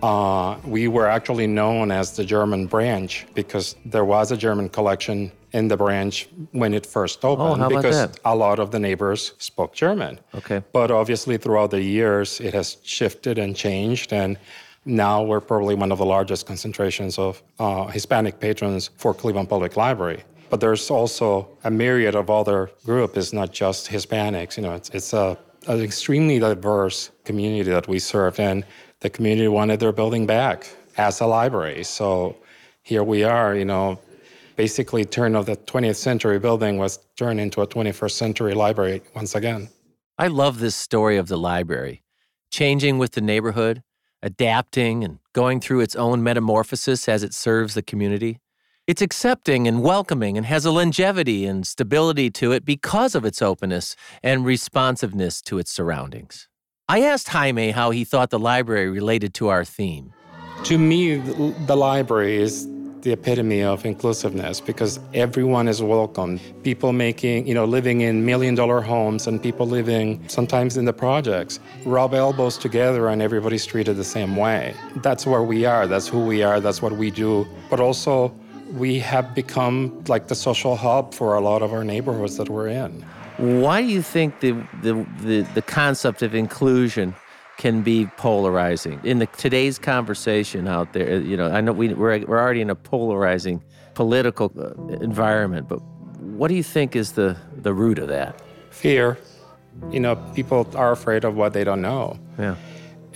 Uh, 0.05 0.57
we 0.65 0.87
were 0.87 1.09
actually 1.09 1.49
known 1.49 1.91
as 1.91 2.17
the 2.17 2.25
German 2.25 2.67
branch 2.67 3.27
because 3.35 3.75
there 3.85 4.05
was 4.05 4.31
a 4.31 4.37
German 4.37 4.69
collection 4.69 5.33
in 5.53 5.69
the 5.69 5.77
branch 5.77 6.29
when 6.53 6.75
it 6.75 6.87
first 6.87 7.25
Oh, 7.25 7.33
opened 7.33 7.63
about 7.65 7.83
because 7.83 8.15
a 8.25 8.35
lot 8.35 8.59
of 8.59 8.71
the 8.71 8.79
neighbors 8.79 9.33
spoke 9.39 9.75
German. 9.75 10.19
Okay. 10.35 10.63
But 10.73 10.91
obviously, 10.91 11.37
throughout 11.37 11.71
the 11.71 11.83
years, 11.83 12.41
it 12.41 12.55
has 12.55 12.79
shifted 12.83 13.39
and 13.39 13.57
changed. 13.57 14.13
And 14.13 14.39
now 14.85 15.23
we're 15.23 15.41
probably 15.41 15.75
one 15.75 15.93
of 15.93 15.99
the 15.99 16.07
largest 16.07 16.47
concentrations 16.47 17.19
of 17.19 17.43
uh, 17.59 17.87
Hispanic 17.87 18.41
patrons 18.41 18.91
for 18.97 19.13
Cleveland 19.13 19.49
Public 19.49 19.77
Library. 19.77 20.23
But 20.51 20.61
there's 20.61 20.91
also 20.91 21.49
a 21.65 21.71
myriad 21.71 22.15
of 22.15 22.29
other 22.31 22.71
groups. 22.85 23.17
It's 23.17 23.33
not 23.33 23.53
just 23.53 23.89
Hispanics. 23.89 24.57
You 24.57 24.65
know, 24.65 24.75
it's, 24.75 24.89
it's 24.91 25.13
a, 25.13 25.39
an 25.69 25.81
extremely 25.81 26.39
diverse 26.39 27.11
community 27.25 27.71
that 27.71 27.87
we 27.89 27.99
serve. 27.99 28.41
And 28.41 28.65
the 29.01 29.11
community 29.11 29.49
wanted 29.49 29.81
their 29.81 29.93
building 29.93 30.27
back 30.27 30.69
as 30.97 31.21
a 31.21 31.27
library. 31.27 31.85
So 31.85 32.37
here 32.83 33.05
we 33.05 33.23
are, 33.23 33.55
you 33.55 33.65
know, 33.65 33.99
basically 34.61 35.07
turn 35.07 35.35
of 35.35 35.47
the 35.47 35.57
20th 35.57 35.97
century 35.97 36.39
building 36.39 36.77
was 36.77 36.99
turned 37.17 37.41
into 37.41 37.63
a 37.63 37.67
21st 37.67 38.11
century 38.11 38.53
library 38.53 39.01
once 39.15 39.35
again. 39.35 39.71
I 40.19 40.27
love 40.27 40.59
this 40.59 40.77
story 40.77 41.17
of 41.17 41.29
the 41.29 41.39
library, 41.39 42.03
changing 42.51 42.99
with 42.99 43.13
the 43.13 43.23
neighborhood, 43.23 43.83
adapting, 44.23 45.03
and 45.03 45.19
going 45.33 45.61
through 45.61 45.81
its 45.81 45.97
own 45.97 46.23
metamorphosis 46.23 47.09
as 47.09 47.23
it 47.23 47.33
serves 47.33 47.73
the 47.73 47.81
community. 47.81 48.39
It's 48.87 49.01
accepting 49.01 49.67
and 49.67 49.83
welcoming 49.83 50.37
and 50.37 50.45
has 50.45 50.67
a 50.67 50.71
longevity 50.71 51.47
and 51.47 51.67
stability 51.67 52.29
to 52.33 52.53
it 52.53 52.67
because 52.67 53.15
of 53.15 53.25
its 53.25 53.41
openness 53.41 53.97
and 54.23 54.45
responsiveness 54.45 55.41
to 55.49 55.59
its 55.59 55.71
surroundings. 55.71 56.49
I 56.87 57.01
asked 57.01 57.29
Jaime 57.31 57.71
how 57.71 57.93
he 57.93 58.05
thought 58.05 58.29
the 58.29 58.39
library 58.39 58.91
related 58.91 59.33
to 59.35 59.49
our 59.49 59.65
theme. 59.65 60.13
To 60.65 60.77
me, 60.77 61.17
the 61.17 61.55
the 61.67 61.77
library 61.77 62.37
is 62.37 62.69
the 63.03 63.13
epitome 63.13 63.63
of 63.63 63.85
inclusiveness 63.85 64.61
because 64.61 65.01
everyone 65.15 65.69
is 65.69 65.83
welcome. 65.83 66.39
People 66.63 66.93
making, 66.93 67.47
you 67.47 67.55
know, 67.55 67.65
living 67.65 68.03
in 68.03 68.25
million 68.25 68.55
dollar 68.55 68.81
homes 68.81 69.27
and 69.27 69.43
people 69.43 69.67
living 69.67 70.23
sometimes 70.29 70.77
in 70.77 70.85
the 70.85 70.93
projects 70.93 71.61
rub 71.85 72.15
elbows 72.15 72.59
together 72.59 73.09
and 73.09 73.23
everybody's 73.23 73.65
treated 73.65 73.97
the 73.97 74.05
same 74.05 74.37
way. 74.37 74.75
That's 74.97 75.27
where 75.27 75.43
we 75.43 75.65
are. 75.65 75.87
That's 75.87 76.09
who 76.09 76.25
we 76.25 76.43
are. 76.43 76.61
That's 76.61 76.83
what 76.83 76.93
we 76.93 77.11
do. 77.11 77.47
But 77.71 77.81
also, 77.81 78.35
we 78.73 78.99
have 79.01 79.35
become 79.35 80.05
like 80.07 80.29
the 80.29 80.35
social 80.35 80.77
hub 80.77 81.15
for 81.15 81.35
a 81.35 81.41
lot 81.41 81.63
of 81.63 81.73
our 81.73 81.85
neighborhoods 81.85 82.37
that 82.37 82.49
we're 82.49 82.69
in. 82.69 83.05
Why 83.39 83.81
do 83.81 83.89
you 83.89 84.03
think 84.03 84.41
the, 84.41 84.53
the, 84.83 85.07
the, 85.23 85.41
the 85.55 85.63
concept 85.63 86.23
of 86.23 86.35
inclusion 86.35 87.15
can 87.61 87.83
be 87.83 88.07
polarizing? 88.17 88.99
In 89.05 89.19
the 89.19 89.27
today's 89.27 89.79
conversation 89.79 90.67
out 90.67 90.95
there, 90.95 91.21
you 91.21 91.37
know, 91.37 91.49
I 91.53 91.61
know 91.61 91.73
we, 91.75 91.93
we're, 91.93 92.25
we're 92.25 92.41
already 92.41 92.63
in 92.63 92.71
a 92.71 92.75
polarizing 92.75 93.63
political 93.93 94.51
uh, 94.59 94.73
environment, 95.05 95.69
but 95.69 95.81
what 96.39 96.49
do 96.49 96.55
you 96.55 96.63
think 96.63 96.97
is 96.97 97.13
the, 97.13 97.37
the 97.55 97.75
root 97.75 97.99
of 97.99 98.09
that? 98.09 98.41
Fear. 98.71 99.19
You 99.91 100.01
know, 100.01 100.17
people 100.35 100.67
are 100.75 100.91
afraid 100.91 101.25
of 101.25 101.37
what 101.37 101.53
they 101.53 101.63
don't 101.63 101.83
know. 101.83 102.19
Yeah. 102.39 102.57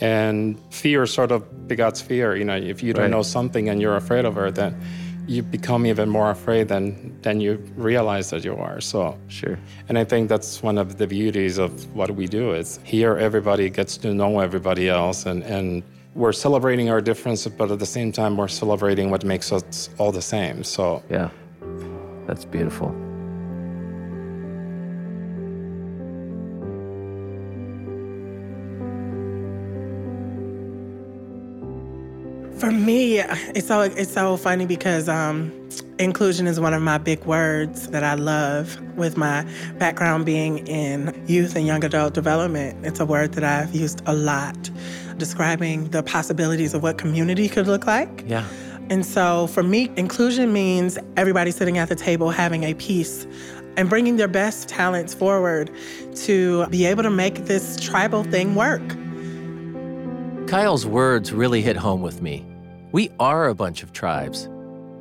And 0.01 0.59
fear 0.71 1.07
sort 1.07 1.33
of 1.33 1.43
begots 1.67 2.03
fear. 2.03 2.37
You 2.37 2.45
know, 2.45 2.57
if 2.57 2.83
you 2.83 2.93
don't 2.93 3.05
Right. 3.05 3.11
know 3.11 3.23
something 3.23 3.71
and 3.71 3.81
you're 3.81 3.97
afraid 3.97 4.27
of 4.27 4.37
it, 4.37 4.55
then 4.57 4.77
you 5.27 5.43
become 5.43 5.87
even 5.87 6.09
more 6.09 6.31
afraid 6.31 6.69
than 6.69 7.15
than 7.23 7.41
you 7.41 7.53
realize 7.77 8.31
that 8.31 8.45
you 8.45 8.57
are. 8.57 8.81
So 8.81 9.17
Sure. 9.29 9.59
and 9.89 9.99
I 9.99 10.05
think 10.05 10.29
that's 10.29 10.63
one 10.63 10.79
of 10.79 10.97
the 10.99 11.07
beauties 11.07 11.59
of 11.59 11.71
what 11.95 12.11
we 12.11 12.27
do 12.27 12.53
is 12.55 12.79
here 12.85 13.17
everybody 13.19 13.71
gets 13.71 13.97
to 13.99 14.13
know 14.15 14.41
everybody 14.41 14.89
else 14.89 15.27
and, 15.27 15.43
and 15.45 15.83
we're 16.15 16.33
celebrating 16.33 16.91
our 16.91 17.01
differences, 17.01 17.53
but 17.53 17.71
at 17.71 17.79
the 17.79 17.87
same 17.87 18.13
time 18.13 18.37
we're 18.37 18.49
celebrating 18.49 19.11
what 19.11 19.25
makes 19.25 19.51
us 19.53 19.91
all 19.99 20.13
the 20.13 20.23
same. 20.23 20.63
So 20.65 21.03
Yeah. 21.11 21.29
That's 22.27 22.45
beautiful. 22.45 22.95
For 32.65 32.71
me, 32.71 33.19
it's 33.19 33.67
so 33.67 33.83
it's 33.83 34.11
so 34.11 34.39
funny 34.39 34.65
because 34.65 35.07
um, 35.07 35.53
inclusion 35.99 36.47
is 36.47 36.59
one 36.59 36.73
of 36.73 36.81
my 36.81 36.97
big 36.97 37.23
words 37.27 37.89
that 37.89 38.03
I 38.03 38.15
love. 38.15 38.81
With 38.97 39.19
my 39.19 39.47
background 39.77 40.25
being 40.25 40.67
in 40.67 41.13
youth 41.27 41.57
and 41.57 41.67
young 41.67 41.85
adult 41.85 42.15
development, 42.15 42.87
it's 42.87 43.01
a 43.01 43.05
word 43.05 43.35
that 43.35 43.45
I've 43.45 43.75
used 43.75 44.01
a 44.07 44.15
lot, 44.15 44.71
describing 45.19 45.91
the 45.91 46.03
possibilities 46.03 46.73
of 46.73 46.83
what 46.83 46.97
community 46.97 47.51
could 47.51 47.67
look 47.67 47.87
like. 47.87 48.25
Yeah. 48.27 48.49
And 48.89 49.05
so 49.05 49.47
for 49.49 49.63
me, 49.63 49.91
inclusion 49.97 50.51
means 50.55 50.97
everybody 51.19 51.51
sitting 51.51 51.77
at 51.77 51.91
the 51.91 51.97
table 51.97 52.31
having 52.31 52.63
a 52.63 52.73
piece 52.73 53.27
and 53.77 53.91
bringing 53.91 54.17
their 54.17 54.27
best 54.27 54.71
talents 54.71 55.13
forward 55.13 55.71
to 56.15 56.67
be 56.69 56.87
able 56.87 57.03
to 57.03 57.11
make 57.11 57.45
this 57.45 57.79
tribal 57.79 58.25
thing 58.25 58.55
work. 58.55 58.89
Kyle's 60.49 60.87
words 60.87 61.31
really 61.31 61.61
hit 61.61 61.77
home 61.77 62.01
with 62.01 62.23
me. 62.23 62.47
We 62.95 63.11
are 63.19 63.49
a 63.49 63.57
bunch 63.57 63.83
of 63.83 63.93
tribes. 63.93 64.49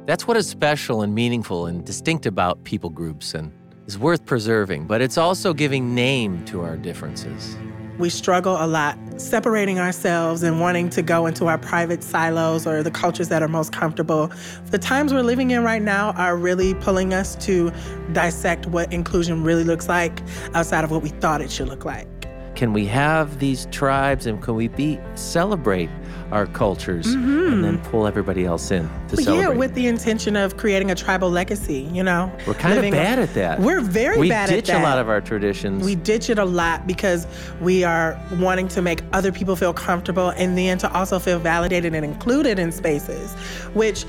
That's 0.08 0.28
what 0.28 0.36
is 0.36 0.48
special 0.48 1.04
and 1.04 1.14
meaningful 1.14 1.68
and 1.68 1.86
distinct 1.86 2.26
about 2.26 2.64
people 2.64 2.90
groups 2.90 3.36
and 3.36 3.52
is 3.86 4.00
worth 4.00 4.26
preserving, 4.26 4.88
but 4.88 5.00
it's 5.00 5.16
also 5.16 5.54
giving 5.54 5.94
name 5.94 6.44
to 6.46 6.62
our 6.62 6.76
differences. 6.76 7.56
We 8.00 8.10
struggle 8.10 8.58
a 8.60 8.66
lot 8.66 8.98
separating 9.22 9.78
ourselves 9.78 10.42
and 10.42 10.60
wanting 10.60 10.90
to 10.90 11.04
go 11.04 11.28
into 11.28 11.46
our 11.46 11.60
private 11.60 12.04
silos 12.04 12.66
or 12.66 12.82
the 12.82 12.90
cultures 12.90 13.30
that 13.30 13.44
are 13.44 13.48
most 13.48 13.74
comfortable. 13.74 14.32
The 14.72 14.80
times 14.80 15.14
we're 15.14 15.22
living 15.22 15.52
in 15.52 15.64
right 15.64 15.80
now 15.80 16.14
are 16.14 16.36
really 16.36 16.74
pulling 16.74 17.14
us 17.14 17.36
to 17.46 17.72
dissect 18.12 18.66
what 18.66 18.92
inclusion 18.92 19.44
really 19.44 19.64
looks 19.64 19.88
like 19.88 20.20
outside 20.56 20.84
of 20.84 20.90
what 20.90 21.04
we 21.04 21.10
thought 21.10 21.42
it 21.42 21.52
should 21.52 21.68
look 21.68 21.86
like. 21.86 22.08
Can 22.56 22.74
we 22.74 22.88
have 22.88 23.38
these 23.38 23.68
tribes 23.68 24.26
and 24.26 24.42
can 24.42 24.56
we 24.56 24.68
be 24.68 25.00
celebrate 25.14 25.92
our 26.34 26.48
cultures 26.48 27.14
and 27.14 27.64
then 27.64 27.78
mm-hmm. 27.78 27.92
pull 27.92 28.08
everybody 28.08 28.44
else 28.44 28.72
in 28.72 28.90
to 29.08 29.16
But 29.16 29.26
yeah, 29.26 29.50
with 29.50 29.76
the 29.76 29.86
intention 29.86 30.36
of 30.36 30.58
creating 30.58 30.90
a 30.90 30.96
tribal 30.96 31.30
legacy, 31.30 31.88
you 31.94 32.02
know. 32.02 32.32
We're 32.48 32.56
kind 32.56 32.84
of 32.84 32.92
bad 32.92 33.20
at 33.20 33.34
that. 33.36 33.60
We're 33.60 33.82
very 33.82 34.18
we 34.18 34.30
bad 34.30 34.46
at 34.46 34.48
that. 34.50 34.56
We 34.56 34.62
ditch 34.62 34.70
a 34.72 34.82
lot 34.82 34.98
of 34.98 35.10
our 35.10 35.22
traditions. 35.22 35.86
We 35.86 35.94
ditch 35.94 36.32
it 36.32 36.40
a 36.40 36.46
lot 36.46 36.88
because 36.88 37.28
we 37.62 37.84
are 37.84 38.20
wanting 38.40 38.68
to 38.70 38.82
make 38.82 39.02
other 39.14 39.32
people 39.32 39.56
feel 39.56 39.74
comfortable 39.74 40.30
and 40.30 40.58
then 40.58 40.80
to 40.80 40.92
also 40.92 41.20
feel 41.20 41.38
validated 41.38 41.94
and 41.94 42.04
included 42.04 42.58
in 42.58 42.72
spaces, 42.72 43.34
which 43.76 44.06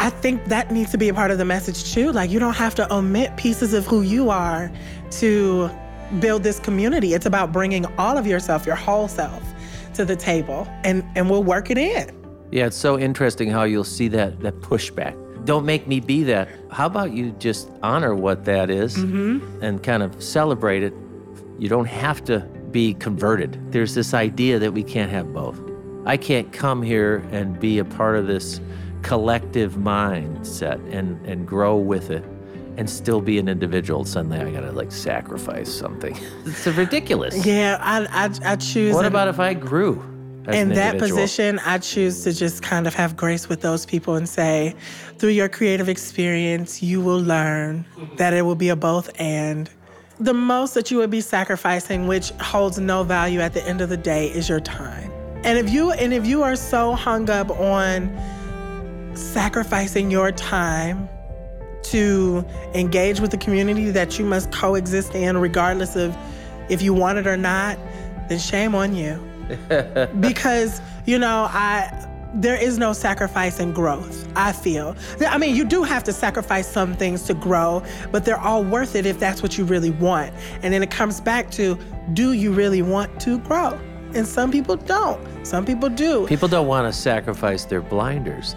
I 0.00 0.10
think 0.10 0.44
that 0.46 0.70
needs 0.70 0.90
to 0.90 0.98
be 0.98 1.08
a 1.08 1.14
part 1.14 1.30
of 1.30 1.38
the 1.38 1.46
message 1.46 1.94
too. 1.94 2.12
Like, 2.12 2.30
you 2.30 2.38
don't 2.38 2.56
have 2.56 2.74
to 2.74 2.94
omit 2.94 3.34
pieces 3.36 3.72
of 3.72 3.86
who 3.86 4.02
you 4.02 4.28
are 4.28 4.70
to 5.12 5.70
build 6.20 6.42
this 6.42 6.60
community. 6.60 7.14
It's 7.14 7.26
about 7.26 7.52
bringing 7.52 7.86
all 7.96 8.18
of 8.18 8.26
yourself, 8.26 8.66
your 8.66 8.76
whole 8.76 9.08
self, 9.08 9.42
to 9.94 10.04
the 10.04 10.16
table, 10.16 10.68
and, 10.84 11.04
and 11.14 11.28
we'll 11.28 11.44
work 11.44 11.70
it 11.70 11.78
in. 11.78 12.24
Yeah, 12.50 12.66
it's 12.66 12.76
so 12.76 12.98
interesting 12.98 13.50
how 13.50 13.64
you'll 13.64 13.84
see 13.84 14.08
that 14.08 14.40
that 14.40 14.60
pushback. 14.60 15.16
Don't 15.44 15.66
make 15.66 15.86
me 15.86 16.00
be 16.00 16.22
that. 16.24 16.48
How 16.70 16.86
about 16.86 17.12
you 17.12 17.32
just 17.32 17.70
honor 17.82 18.14
what 18.14 18.44
that 18.44 18.70
is 18.70 18.96
mm-hmm. 18.96 19.62
and 19.62 19.82
kind 19.82 20.02
of 20.02 20.22
celebrate 20.22 20.82
it? 20.82 20.94
You 21.58 21.68
don't 21.68 21.86
have 21.86 22.24
to 22.24 22.40
be 22.70 22.94
converted. 22.94 23.58
There's 23.72 23.94
this 23.94 24.14
idea 24.14 24.58
that 24.58 24.72
we 24.72 24.82
can't 24.82 25.10
have 25.10 25.32
both. 25.32 25.60
I 26.06 26.16
can't 26.16 26.52
come 26.52 26.82
here 26.82 27.26
and 27.30 27.58
be 27.58 27.78
a 27.78 27.84
part 27.84 28.16
of 28.16 28.26
this 28.26 28.60
collective 29.02 29.74
mindset 29.74 30.80
and 30.92 31.24
and 31.26 31.46
grow 31.46 31.76
with 31.76 32.10
it 32.10 32.24
and 32.76 32.88
still 32.88 33.20
be 33.20 33.38
an 33.38 33.48
individual. 33.48 34.04
Suddenly 34.04 34.38
I 34.38 34.50
gotta 34.50 34.72
like 34.72 34.92
sacrifice 34.92 35.72
something. 35.72 36.16
it's 36.44 36.66
ridiculous. 36.66 37.44
Yeah, 37.46 37.78
I, 37.80 38.26
I, 38.26 38.52
I 38.52 38.56
choose. 38.56 38.94
What 38.94 39.06
about 39.06 39.28
if 39.28 39.38
I 39.38 39.54
grew? 39.54 40.02
as 40.46 40.56
in 40.56 40.68
that 40.70 40.98
position, 40.98 41.58
I 41.60 41.78
choose 41.78 42.22
to 42.24 42.32
just 42.32 42.62
kind 42.62 42.86
of 42.86 42.94
have 42.94 43.16
grace 43.16 43.48
with 43.48 43.60
those 43.60 43.86
people 43.86 44.14
and 44.14 44.28
say, 44.28 44.74
through 45.18 45.30
your 45.30 45.48
creative 45.48 45.88
experience, 45.88 46.82
you 46.82 47.00
will 47.00 47.20
learn 47.20 47.86
that 48.16 48.34
it 48.34 48.42
will 48.42 48.54
be 48.54 48.68
a 48.68 48.76
both 48.76 49.10
and. 49.18 49.70
the 50.20 50.34
most 50.34 50.74
that 50.74 50.90
you 50.90 50.98
would 50.98 51.10
be 51.10 51.20
sacrificing, 51.20 52.06
which 52.06 52.30
holds 52.32 52.78
no 52.78 53.02
value 53.02 53.40
at 53.40 53.52
the 53.52 53.66
end 53.66 53.80
of 53.80 53.88
the 53.88 53.96
day, 53.96 54.28
is 54.28 54.48
your 54.48 54.60
time. 54.60 55.10
And 55.44 55.58
if 55.58 55.70
you 55.70 55.90
and 55.92 56.12
if 56.12 56.26
you 56.26 56.42
are 56.42 56.56
so 56.56 56.92
hung 56.92 57.28
up 57.28 57.50
on 57.50 58.10
sacrificing 59.14 60.10
your 60.10 60.32
time 60.32 61.08
to 61.84 62.44
engage 62.74 63.20
with 63.20 63.30
the 63.30 63.36
community 63.36 63.90
that 63.90 64.18
you 64.18 64.24
must 64.24 64.50
coexist 64.52 65.14
in, 65.14 65.36
regardless 65.38 65.96
of 65.96 66.16
if 66.68 66.82
you 66.82 66.94
want 66.94 67.18
it 67.18 67.26
or 67.26 67.36
not, 67.36 67.78
then 68.28 68.38
shame 68.38 68.74
on 68.74 68.94
you. 68.94 69.20
because, 70.20 70.80
you 71.04 71.18
know, 71.18 71.46
I 71.50 72.10
there 72.34 72.56
is 72.56 72.78
no 72.78 72.92
sacrifice 72.92 73.60
in 73.60 73.72
growth, 73.72 74.28
I 74.34 74.52
feel. 74.52 74.96
I 75.20 75.38
mean, 75.38 75.54
you 75.54 75.64
do 75.64 75.84
have 75.84 76.02
to 76.04 76.12
sacrifice 76.12 76.66
some 76.66 76.94
things 76.94 77.22
to 77.24 77.34
grow, 77.34 77.82
but 78.10 78.24
they're 78.24 78.40
all 78.40 78.64
worth 78.64 78.96
it 78.96 79.06
if 79.06 79.20
that's 79.20 79.42
what 79.42 79.56
you 79.56 79.64
really 79.64 79.90
want. 79.90 80.34
And 80.62 80.74
then 80.74 80.82
it 80.82 80.90
comes 80.90 81.20
back 81.20 81.50
to 81.52 81.78
do 82.12 82.32
you 82.32 82.52
really 82.52 82.82
want 82.82 83.20
to 83.20 83.38
grow? 83.38 83.78
And 84.14 84.26
some 84.26 84.50
people 84.50 84.76
don't. 84.76 85.46
Some 85.46 85.64
people 85.64 85.88
do. 85.88 86.26
People 86.26 86.48
don't 86.48 86.66
want 86.66 86.92
to 86.92 86.98
sacrifice 86.98 87.64
their 87.64 87.82
blinders. 87.82 88.56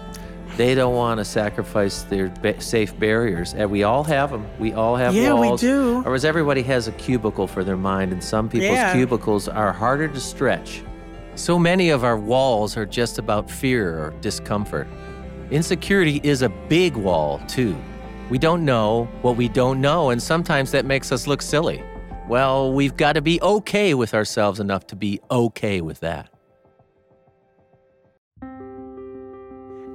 They 0.58 0.74
don't 0.74 0.94
want 0.94 1.18
to 1.18 1.24
sacrifice 1.24 2.02
their 2.02 2.28
ba- 2.42 2.60
safe 2.60 2.98
barriers. 2.98 3.54
And 3.54 3.70
we 3.70 3.84
all 3.84 4.02
have 4.02 4.32
them. 4.32 4.44
We 4.58 4.72
all 4.72 4.96
have 4.96 5.14
Yeah, 5.14 5.32
we 5.34 5.46
walls. 5.46 5.60
do. 5.60 6.02
Or 6.04 6.14
as 6.16 6.24
everybody 6.24 6.62
has 6.62 6.88
a 6.88 6.92
cubicle 6.92 7.46
for 7.46 7.62
their 7.62 7.76
mind, 7.76 8.12
and 8.12 8.22
some 8.22 8.48
people's 8.48 8.72
Yeah. 8.72 8.92
cubicles 8.92 9.46
are 9.48 9.72
harder 9.72 10.08
to 10.08 10.18
stretch. 10.20 10.82
So 11.36 11.60
many 11.60 11.90
of 11.90 12.02
our 12.02 12.16
walls 12.18 12.76
are 12.76 12.84
just 12.84 13.20
about 13.20 13.48
fear 13.48 13.88
or 14.00 14.12
discomfort. 14.20 14.88
Insecurity 15.52 16.20
is 16.24 16.42
a 16.42 16.48
big 16.68 16.96
wall, 16.96 17.40
too. 17.46 17.76
We 18.28 18.38
don't 18.38 18.64
know 18.64 19.06
what 19.22 19.36
we 19.36 19.46
don't 19.48 19.80
know, 19.80 20.10
and 20.10 20.20
sometimes 20.20 20.72
that 20.72 20.84
makes 20.84 21.12
us 21.12 21.28
look 21.28 21.40
silly. 21.40 21.84
Well, 22.28 22.72
we've 22.72 22.96
got 22.96 23.12
to 23.12 23.22
be 23.22 23.40
okay 23.40 23.94
with 23.94 24.12
ourselves 24.12 24.58
enough 24.60 24.88
to 24.88 24.96
be 24.96 25.20
okay 25.30 25.80
with 25.80 26.00
that. 26.00 26.28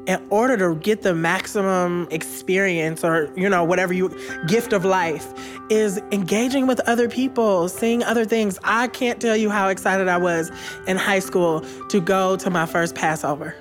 In 0.08 0.26
order 0.30 0.58
to 0.58 0.76
get 0.80 1.02
the 1.02 1.14
maximum 1.14 2.08
experience 2.12 3.04
or 3.04 3.32
you 3.36 3.50
know 3.50 3.64
whatever 3.64 3.94
you 3.94 4.16
gift 4.48 4.74
of 4.74 4.86
life 4.86 5.34
is 5.70 5.98
engaging 6.12 6.68
with 6.68 6.80
other 6.82 7.08
people 7.10 7.70
seeing 7.70 8.04
other 8.04 8.26
things. 8.26 8.60
I 8.64 8.88
can't 8.88 9.22
tell 9.22 9.36
you 9.38 9.50
how 9.50 9.70
excited 9.70 10.08
i 10.08 10.18
was 10.18 10.52
in 10.88 10.98
high 10.98 11.20
school 11.20 11.62
to 11.90 12.02
go 12.02 12.36
to 12.38 12.50
my 12.50 12.66
first 12.66 12.96
passover 12.96 13.56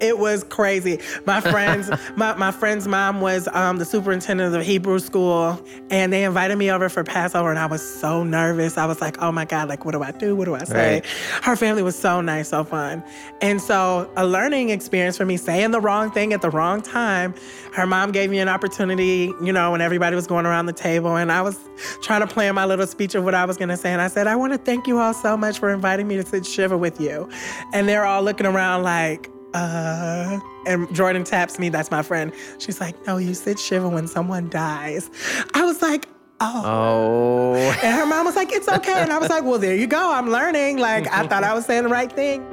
it 0.00 0.18
was 0.18 0.44
crazy. 0.44 0.98
My 1.24 1.40
friends, 1.40 1.90
my, 2.16 2.34
my 2.34 2.50
friend's 2.50 2.86
mom 2.86 3.20
was 3.20 3.48
um, 3.52 3.78
the 3.78 3.84
superintendent 3.84 4.46
of 4.46 4.52
the 4.52 4.64
Hebrew 4.64 4.98
school, 4.98 5.60
and 5.90 6.12
they 6.12 6.24
invited 6.24 6.56
me 6.56 6.70
over 6.70 6.88
for 6.88 7.04
Passover, 7.04 7.50
and 7.50 7.58
I 7.58 7.66
was 7.66 7.82
so 7.82 8.22
nervous. 8.24 8.76
I 8.78 8.86
was 8.86 9.00
like, 9.00 9.20
"Oh 9.22 9.32
my 9.32 9.44
God! 9.44 9.68
Like, 9.68 9.84
what 9.84 9.92
do 9.92 10.02
I 10.02 10.12
do? 10.12 10.36
What 10.36 10.44
do 10.46 10.54
I 10.54 10.64
say?" 10.64 10.94
Right. 10.94 11.06
Her 11.42 11.56
family 11.56 11.82
was 11.82 11.98
so 11.98 12.20
nice, 12.20 12.48
so 12.48 12.64
fun, 12.64 13.02
and 13.40 13.60
so 13.60 14.10
a 14.16 14.26
learning 14.26 14.70
experience 14.70 15.16
for 15.16 15.24
me, 15.24 15.36
saying 15.36 15.70
the 15.70 15.80
wrong 15.80 16.10
thing 16.10 16.32
at 16.32 16.42
the 16.42 16.50
wrong 16.50 16.82
time. 16.82 17.34
Her 17.72 17.86
mom 17.86 18.10
gave 18.10 18.30
me 18.30 18.38
an 18.38 18.48
opportunity, 18.48 19.32
you 19.42 19.52
know, 19.52 19.72
when 19.72 19.80
everybody 19.80 20.16
was 20.16 20.26
going 20.26 20.46
around 20.46 20.66
the 20.66 20.72
table, 20.72 21.16
and 21.16 21.30
I 21.30 21.42
was 21.42 21.58
trying 22.02 22.20
to 22.20 22.26
plan 22.26 22.54
my 22.54 22.64
little 22.64 22.86
speech 22.86 23.14
of 23.14 23.24
what 23.24 23.34
I 23.34 23.44
was 23.44 23.56
going 23.56 23.68
to 23.68 23.76
say, 23.76 23.92
and 23.92 24.00
I 24.00 24.08
said, 24.08 24.26
"I 24.26 24.36
want 24.36 24.52
to 24.52 24.58
thank 24.58 24.86
you 24.86 24.98
all 24.98 25.14
so 25.14 25.36
much 25.36 25.58
for 25.58 25.70
inviting 25.70 26.08
me 26.08 26.16
to 26.16 26.26
sit 26.26 26.46
shiva 26.46 26.76
with 26.76 27.00
you," 27.00 27.28
and 27.72 27.88
they're 27.88 28.04
all 28.04 28.22
looking 28.22 28.46
around 28.46 28.82
like 28.82 29.30
uh, 29.54 30.38
and 30.66 30.92
Jordan 30.94 31.24
taps 31.24 31.58
me, 31.58 31.68
that's 31.68 31.90
my 31.90 32.02
friend. 32.02 32.32
She's 32.58 32.80
like, 32.80 33.06
no, 33.06 33.16
you 33.16 33.34
sit 33.34 33.58
shiva 33.58 33.88
when 33.88 34.06
someone 34.06 34.48
dies. 34.48 35.10
I 35.54 35.64
was 35.64 35.82
like, 35.82 36.06
oh. 36.40 36.62
Oh. 36.64 37.54
And 37.82 37.96
her 37.96 38.06
mom 38.06 38.26
was 38.26 38.36
like, 38.36 38.52
it's 38.52 38.68
okay. 38.68 38.94
And 38.94 39.12
I 39.12 39.18
was 39.18 39.30
like, 39.30 39.44
well, 39.44 39.58
there 39.58 39.74
you 39.74 39.86
go. 39.86 40.12
I'm 40.12 40.30
learning. 40.30 40.78
Like, 40.78 41.06
I 41.12 41.26
thought 41.26 41.44
I 41.44 41.54
was 41.54 41.66
saying 41.66 41.84
the 41.84 41.88
right 41.88 42.10
thing. 42.12 42.44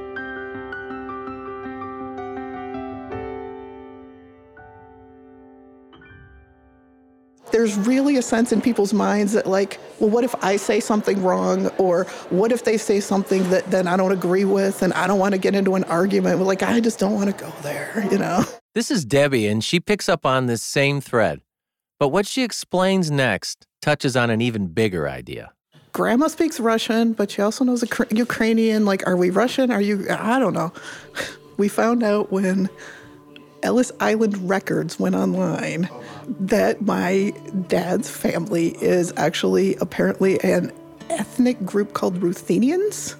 There's 7.63 7.77
really 7.77 8.17
a 8.17 8.21
sense 8.21 8.51
in 8.51 8.59
people's 8.59 8.93
minds 8.93 9.31
that, 9.31 9.47
like, 9.47 9.79
well, 9.97 10.09
what 10.09 10.25
if 10.25 10.35
I 10.43 10.57
say 10.57 10.81
something 10.81 11.23
wrong? 11.23 11.67
Or 11.77 12.03
what 12.29 12.51
if 12.51 12.65
they 12.65 12.75
say 12.75 12.99
something 12.99 13.49
that 13.51 13.71
then 13.71 13.87
I 13.87 13.95
don't 13.95 14.11
agree 14.11 14.43
with 14.43 14.81
and 14.81 14.91
I 14.91 15.07
don't 15.07 15.17
want 15.17 15.33
to 15.33 15.37
get 15.37 15.55
into 15.55 15.75
an 15.75 15.85
argument? 15.85 16.39
Well, 16.39 16.45
like, 16.45 16.61
I 16.61 16.81
just 16.81 16.99
don't 16.99 17.13
want 17.13 17.29
to 17.29 17.41
go 17.41 17.49
there, 17.61 18.05
you 18.11 18.17
know? 18.17 18.43
This 18.75 18.91
is 18.91 19.05
Debbie, 19.05 19.47
and 19.47 19.63
she 19.63 19.79
picks 19.79 20.09
up 20.09 20.25
on 20.25 20.47
this 20.47 20.61
same 20.61 20.99
thread. 20.99 21.39
But 22.01 22.09
what 22.09 22.25
she 22.25 22.43
explains 22.43 23.09
next 23.09 23.65
touches 23.81 24.17
on 24.17 24.29
an 24.29 24.41
even 24.41 24.67
bigger 24.67 25.07
idea. 25.07 25.53
Grandma 25.93 26.27
speaks 26.27 26.59
Russian, 26.59 27.13
but 27.13 27.31
she 27.31 27.41
also 27.41 27.63
knows 27.63 27.81
Ukra- 27.81 28.11
Ukrainian. 28.17 28.83
Like, 28.83 29.07
are 29.07 29.15
we 29.15 29.29
Russian? 29.29 29.71
Are 29.71 29.79
you? 29.79 30.05
I 30.09 30.37
don't 30.37 30.53
know. 30.53 30.73
We 31.55 31.69
found 31.69 32.01
out 32.01 32.31
when 32.31 32.67
Ellis 33.63 33.91
Island 33.99 34.49
Records 34.49 34.99
went 34.99 35.15
online 35.15 35.89
that 36.39 36.81
my 36.81 37.33
dad's 37.67 38.09
family 38.09 38.75
is 38.83 39.13
actually 39.17 39.75
apparently 39.77 40.39
an 40.43 40.71
ethnic 41.09 41.63
group 41.65 41.93
called 41.93 42.21
Ruthenians. 42.21 43.15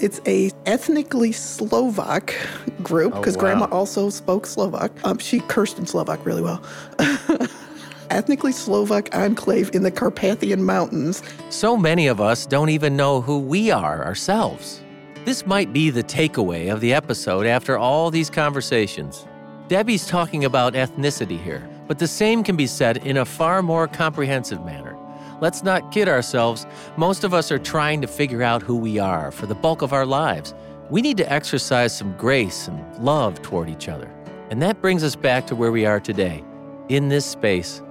It's 0.00 0.20
a 0.26 0.50
ethnically 0.66 1.32
Slovak 1.32 2.34
group 2.82 3.14
because 3.14 3.36
wow. 3.36 3.40
grandma 3.40 3.64
also 3.70 4.10
spoke 4.10 4.46
Slovak. 4.46 4.92
Um, 5.04 5.18
she 5.18 5.40
cursed 5.40 5.78
in 5.78 5.86
Slovak 5.86 6.24
really 6.24 6.42
well. 6.42 6.62
ethnically 8.10 8.52
Slovak 8.52 9.14
enclave 9.14 9.74
in 9.74 9.82
the 9.82 9.90
Carpathian 9.90 10.64
Mountains. 10.64 11.22
So 11.50 11.76
many 11.76 12.06
of 12.06 12.20
us 12.20 12.46
don't 12.46 12.70
even 12.70 12.96
know 12.96 13.20
who 13.20 13.38
we 13.38 13.70
are 13.70 14.04
ourselves. 14.04 14.82
This 15.24 15.46
might 15.46 15.72
be 15.72 15.90
the 15.90 16.04
takeaway 16.04 16.72
of 16.72 16.80
the 16.80 16.94
episode 16.94 17.46
after 17.46 17.76
all 17.76 18.10
these 18.10 18.30
conversations. 18.30 19.26
Debbie's 19.68 20.06
talking 20.06 20.46
about 20.46 20.72
ethnicity 20.72 21.38
here, 21.38 21.68
but 21.86 21.98
the 21.98 22.08
same 22.08 22.42
can 22.42 22.56
be 22.56 22.66
said 22.66 23.06
in 23.06 23.18
a 23.18 23.24
far 23.26 23.62
more 23.62 23.86
comprehensive 23.86 24.64
manner. 24.64 24.96
Let's 25.42 25.62
not 25.62 25.92
kid 25.92 26.08
ourselves. 26.08 26.66
Most 26.96 27.22
of 27.22 27.34
us 27.34 27.52
are 27.52 27.58
trying 27.58 28.00
to 28.00 28.06
figure 28.06 28.42
out 28.42 28.62
who 28.62 28.76
we 28.76 28.98
are 28.98 29.30
for 29.30 29.44
the 29.44 29.54
bulk 29.54 29.82
of 29.82 29.92
our 29.92 30.06
lives. 30.06 30.54
We 30.88 31.02
need 31.02 31.18
to 31.18 31.30
exercise 31.30 31.94
some 31.94 32.16
grace 32.16 32.66
and 32.66 32.82
love 33.04 33.42
toward 33.42 33.68
each 33.68 33.90
other. 33.90 34.10
And 34.48 34.62
that 34.62 34.80
brings 34.80 35.04
us 35.04 35.14
back 35.14 35.46
to 35.48 35.54
where 35.54 35.70
we 35.70 35.84
are 35.84 36.00
today, 36.00 36.42
in 36.88 37.10
this 37.10 37.26
space, 37.26 37.82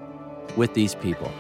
with 0.56 0.74
these 0.74 0.96
people. 0.96 1.32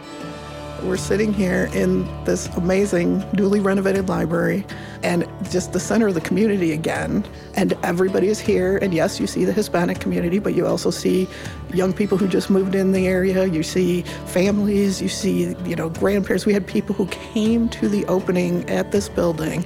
We're 0.84 0.98
sitting 0.98 1.34
here 1.34 1.70
in 1.74 2.06
this 2.24 2.48
amazing, 2.56 3.26
newly 3.34 3.60
renovated 3.60 4.10
library 4.10 4.66
and 5.04 5.28
just 5.50 5.74
the 5.74 5.80
center 5.80 6.08
of 6.08 6.13
the 6.13 6.22
community 6.22 6.72
again. 6.72 7.26
And 7.56 7.74
everybody 7.84 8.28
is 8.28 8.40
here. 8.40 8.78
And 8.78 8.94
yes, 8.94 9.20
you 9.20 9.28
see 9.28 9.44
the 9.44 9.52
Hispanic 9.52 10.00
community, 10.00 10.40
but 10.40 10.54
you 10.56 10.66
also 10.66 10.92
see 10.92 11.28
young 11.74 11.94
people 11.94 12.18
who 12.18 12.28
just 12.28 12.50
moved 12.50 12.76
in 12.76 12.92
the 12.92 13.08
area. 13.08 13.46
You 13.46 13.63
see 13.63 14.04
families, 14.28 15.02
you 15.02 15.10
see, 15.10 15.56
you 15.66 15.76
know, 15.76 15.90
grandparents. 15.90 16.46
We 16.46 16.54
had 16.54 16.66
people 16.66 16.96
who 16.96 17.08
came 17.08 17.70
to 17.70 17.90
the 17.90 18.06
opening 18.06 18.70
at 18.70 18.92
this 18.92 19.10
building 19.10 19.66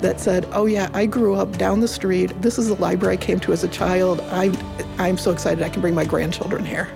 that 0.00 0.20
said, 0.20 0.46
"Oh 0.52 0.66
yeah, 0.66 0.90
I 0.92 1.06
grew 1.06 1.34
up 1.34 1.56
down 1.56 1.80
the 1.80 1.88
street. 1.88 2.30
This 2.42 2.58
is 2.58 2.68
the 2.68 2.74
library 2.74 3.14
I 3.14 3.16
came 3.16 3.40
to 3.40 3.52
as 3.52 3.64
a 3.64 3.68
child. 3.68 4.20
I 4.30 4.52
I'm 4.98 5.16
so 5.16 5.30
excited 5.30 5.64
I 5.64 5.70
can 5.70 5.80
bring 5.80 5.94
my 5.94 6.04
grandchildren 6.04 6.64
here." 6.64 6.88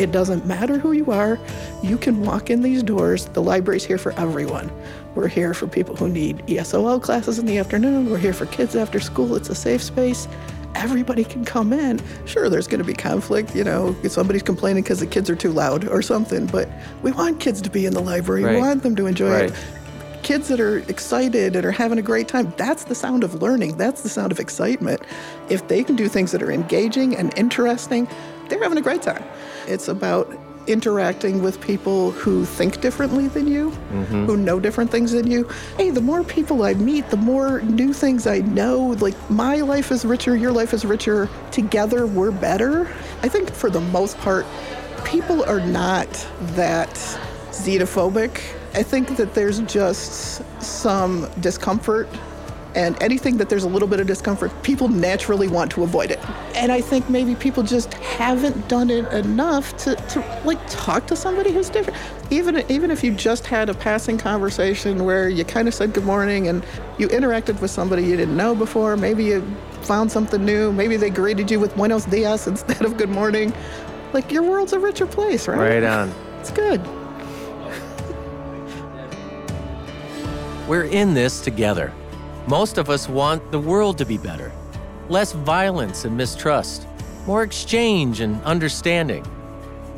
It 0.00 0.12
doesn't 0.12 0.46
matter 0.46 0.78
who 0.78 0.92
you 0.92 1.10
are. 1.12 1.38
You 1.82 1.98
can 1.98 2.22
walk 2.22 2.48
in 2.48 2.62
these 2.62 2.82
doors. 2.82 3.26
The 3.26 3.42
library's 3.42 3.84
here 3.84 3.98
for 3.98 4.12
everyone. 4.12 4.72
We're 5.14 5.28
here 5.28 5.52
for 5.52 5.66
people 5.66 5.94
who 5.94 6.08
need 6.08 6.38
ESOL 6.46 7.02
classes 7.02 7.38
in 7.38 7.44
the 7.44 7.58
afternoon. 7.58 8.08
We're 8.08 8.16
here 8.16 8.32
for 8.32 8.46
kids 8.46 8.74
after 8.74 8.98
school. 8.98 9.36
It's 9.36 9.50
a 9.50 9.54
safe 9.54 9.82
space. 9.82 10.26
Everybody 10.74 11.22
can 11.24 11.44
come 11.44 11.74
in. 11.74 12.00
Sure, 12.24 12.48
there's 12.48 12.66
going 12.66 12.78
to 12.78 12.84
be 12.84 12.94
conflict. 12.94 13.54
You 13.54 13.64
know, 13.64 13.94
if 14.02 14.12
somebody's 14.12 14.42
complaining 14.42 14.84
because 14.84 15.00
the 15.00 15.06
kids 15.06 15.28
are 15.28 15.36
too 15.36 15.52
loud 15.52 15.86
or 15.86 16.00
something, 16.00 16.46
but 16.46 16.66
we 17.02 17.12
want 17.12 17.38
kids 17.40 17.60
to 17.60 17.68
be 17.68 17.84
in 17.84 17.92
the 17.92 18.00
library. 18.00 18.44
Right. 18.44 18.54
We 18.54 18.60
want 18.60 18.82
them 18.82 18.96
to 18.96 19.06
enjoy 19.06 19.30
Right. 19.32 19.50
it 19.50 19.56
kids 20.30 20.46
that 20.46 20.60
are 20.60 20.78
excited 20.88 21.56
and 21.56 21.66
are 21.66 21.72
having 21.72 21.98
a 21.98 22.02
great 22.02 22.28
time 22.28 22.54
that's 22.56 22.84
the 22.84 22.94
sound 22.94 23.24
of 23.24 23.42
learning. 23.42 23.76
That's 23.76 24.02
the 24.02 24.08
sound 24.08 24.30
of 24.30 24.38
excitement. 24.38 25.02
If 25.48 25.66
they 25.66 25.82
can 25.82 25.96
do 25.96 26.06
things 26.06 26.30
that 26.30 26.40
are 26.40 26.52
engaging 26.52 27.16
and 27.16 27.36
interesting 27.36 28.06
they're 28.48 28.62
having 28.62 28.78
a 28.78 28.80
great 28.80 29.02
time. 29.02 29.24
It's 29.66 29.88
about 29.88 30.32
interacting 30.68 31.42
with 31.42 31.60
people 31.60 32.12
who 32.12 32.44
think 32.44 32.80
differently 32.80 33.26
than 33.26 33.48
you 33.48 33.70
mm-hmm. 33.70 34.26
who 34.26 34.36
know 34.36 34.60
different 34.60 34.92
things 34.92 35.10
than 35.10 35.28
you. 35.28 35.48
Hey 35.76 35.90
the 35.90 36.00
more 36.00 36.22
people 36.22 36.62
i 36.62 36.74
meet 36.74 37.10
the 37.10 37.16
more 37.16 37.60
new 37.62 37.92
things 37.92 38.28
i 38.28 38.38
know. 38.38 38.96
Like 39.00 39.16
my 39.30 39.56
life 39.56 39.90
is 39.90 40.04
richer 40.04 40.36
your 40.36 40.52
life 40.52 40.72
is 40.72 40.84
richer. 40.84 41.28
Together 41.50 42.06
we're 42.06 42.30
better. 42.30 42.86
I 43.24 43.28
think 43.28 43.50
for 43.50 43.68
the 43.68 43.80
most 43.80 44.16
part 44.18 44.46
people 45.04 45.42
are 45.46 45.58
not 45.58 46.08
that 46.54 46.94
xenophobic. 47.66 48.40
I 48.74 48.82
think 48.82 49.16
that 49.16 49.34
there's 49.34 49.60
just 49.60 50.42
some 50.62 51.28
discomfort, 51.40 52.08
and 52.74 53.00
anything 53.02 53.36
that 53.38 53.48
there's 53.48 53.64
a 53.64 53.68
little 53.68 53.88
bit 53.88 53.98
of 53.98 54.06
discomfort, 54.06 54.52
people 54.62 54.88
naturally 54.88 55.48
want 55.48 55.72
to 55.72 55.82
avoid 55.82 56.10
it. 56.10 56.20
and 56.54 56.70
I 56.70 56.80
think 56.80 57.08
maybe 57.10 57.34
people 57.34 57.62
just 57.62 57.94
haven't 57.94 58.68
done 58.68 58.90
it 58.90 59.12
enough 59.12 59.76
to, 59.78 59.96
to 59.96 60.40
like 60.44 60.58
talk 60.68 61.06
to 61.08 61.16
somebody 61.16 61.52
who's 61.52 61.68
different. 61.68 61.98
Even 62.30 62.64
even 62.70 62.90
if 62.90 63.02
you 63.02 63.12
just 63.12 63.46
had 63.46 63.68
a 63.68 63.74
passing 63.74 64.18
conversation 64.18 65.04
where 65.04 65.28
you 65.28 65.44
kind 65.44 65.66
of 65.66 65.74
said 65.74 65.92
good 65.92 66.04
morning 66.04 66.46
and 66.48 66.64
you 66.98 67.08
interacted 67.08 67.60
with 67.60 67.70
somebody 67.70 68.04
you 68.04 68.16
didn't 68.16 68.36
know 68.36 68.54
before, 68.54 68.96
maybe 68.96 69.24
you 69.24 69.42
found 69.82 70.12
something 70.12 70.44
new, 70.44 70.72
maybe 70.72 70.96
they 70.96 71.10
greeted 71.10 71.50
you 71.50 71.58
with 71.58 71.74
buenos 71.74 72.04
dias 72.04 72.46
instead 72.52 72.82
of 72.82 72.96
good 72.96 73.10
morning. 73.10 73.52
Like 74.12 74.30
your 74.30 74.42
world's 74.44 74.72
a 74.72 74.78
richer 74.78 75.06
place, 75.06 75.48
right? 75.48 75.58
Right 75.58 75.84
on. 75.84 76.12
It's 76.40 76.50
good. 76.50 76.80
We're 80.70 80.84
in 80.84 81.14
this 81.14 81.40
together. 81.40 81.92
Most 82.46 82.78
of 82.78 82.90
us 82.90 83.08
want 83.08 83.50
the 83.50 83.58
world 83.58 83.98
to 83.98 84.06
be 84.06 84.16
better. 84.16 84.52
Less 85.08 85.32
violence 85.32 86.04
and 86.04 86.16
mistrust, 86.16 86.86
more 87.26 87.42
exchange 87.42 88.20
and 88.20 88.40
understanding. 88.44 89.26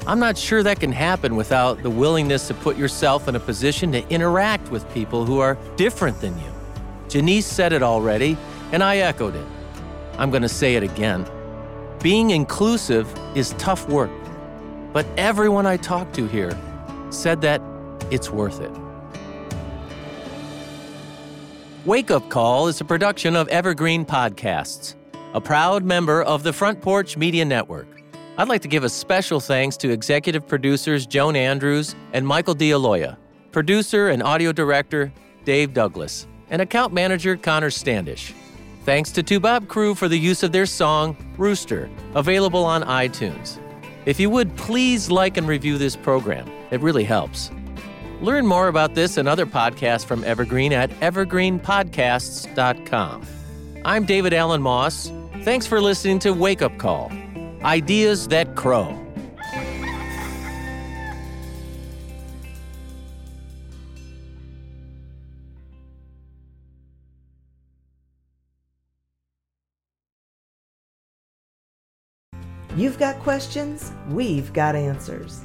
I'm 0.06 0.18
not 0.18 0.38
sure 0.38 0.62
that 0.62 0.80
can 0.80 0.90
happen 0.90 1.37
without 1.37 1.82
the 1.82 1.90
willingness 1.90 2.48
to 2.48 2.54
put 2.54 2.78
yourself 2.78 3.28
in 3.28 3.37
a 3.37 3.38
position 3.38 3.92
to 3.92 4.08
interact 4.08 4.70
with 4.70 4.90
people 4.94 5.26
who 5.26 5.40
are 5.40 5.58
different 5.76 6.18
than 6.22 6.38
you. 6.38 6.50
Janice 7.06 7.44
said 7.44 7.74
it 7.74 7.82
already, 7.82 8.38
and 8.72 8.82
I 8.82 8.96
echoed 8.96 9.37
it. 9.37 9.46
I'm 10.16 10.30
going 10.30 10.40
to 10.40 10.48
say 10.48 10.74
it 10.74 10.82
again. 10.82 11.26
Being 12.02 12.30
inclusive 12.30 13.06
is 13.37 13.50
tough 13.58 13.87
work, 13.90 14.11
but 14.94 15.04
everyone 15.18 15.66
I 15.66 15.76
talked 15.76 16.14
to 16.14 16.26
here 16.26 16.58
said 17.11 17.42
that 17.42 17.61
it's 18.11 18.30
worth 18.30 18.62
it. 18.62 18.82
Wake 21.85 22.12
Up 22.12 22.29
Call 22.31 22.68
is 22.68 22.81
a 22.81 22.85
production 22.85 23.35
of 23.35 23.49
Evergreen 23.49 24.05
Podcasts, 24.05 24.95
a 25.35 25.40
proud 25.40 25.83
member 25.83 26.23
of 26.23 26.45
the 26.45 26.53
Front 26.53 26.81
Porch 26.81 27.16
Media 27.16 27.45
Network. 27.45 27.88
I'd 28.38 28.47
like 28.47 28.62
to 28.62 28.68
give 28.68 28.85
a 28.85 28.88
special 28.88 29.40
thanks 29.40 29.77
to 29.79 29.90
executive 29.90 30.47
producers 30.47 31.07
Joan 31.07 31.35
Andrews 31.35 31.97
and 32.12 32.25
Michael 32.25 32.55
D'Aloia, 32.55 33.18
producer 33.51 34.11
and 34.11 34.23
audio 34.23 34.53
director 34.53 35.12
Dave 35.45 35.75
Douglas, 35.75 36.29
and 36.51 36.62
account 36.62 36.92
manager 36.92 37.37
Connor 37.37 37.71
Standish. 37.71 38.33
Thanks 38.85 39.11
to 39.11 39.25
Toubab 39.25 39.66
Krewe 39.66 39.97
for 39.97 40.07
the 40.07 40.16
use 40.16 40.45
of 40.45 40.53
their 40.53 40.66
song, 40.66 41.16
Rooster, 41.37 41.90
available 42.14 42.64
on 42.64 42.85
iTunes. 42.85 43.59
If 44.07 44.21
you 44.21 44.31
would 44.31 44.57
please 44.57 45.11
like 45.11 45.37
and 45.37 45.49
review 45.49 45.79
this 45.79 45.97
program, 45.97 46.49
it 46.71 46.81
really 46.81 47.03
helps. 47.03 47.51
Learn 48.22 48.46
more 48.46 48.68
about 48.68 48.94
this 48.94 49.16
and 49.16 49.28
other 49.28 49.46
podcasts 49.46 50.04
from 50.04 50.22
Evergreen 50.22 50.72
at 50.72 50.90
evergreenpodcasts.com. 51.00 53.26
I'm 53.85 54.04
David 54.04 54.32
Allen 54.32 54.62
Moss. 54.62 55.11
Thanks 55.42 55.66
for 55.66 55.80
listening 55.80 56.20
to 56.20 56.32
Wake 56.32 56.62
Up 56.62 56.78
Call 56.78 57.11
Ideas 57.64 58.28
That 58.28 58.54
Crow. 58.54 58.96
You've 72.76 73.00
got 73.00 73.18
questions, 73.18 73.90
we've 74.08 74.52
got 74.52 74.76
answers. 74.76 75.44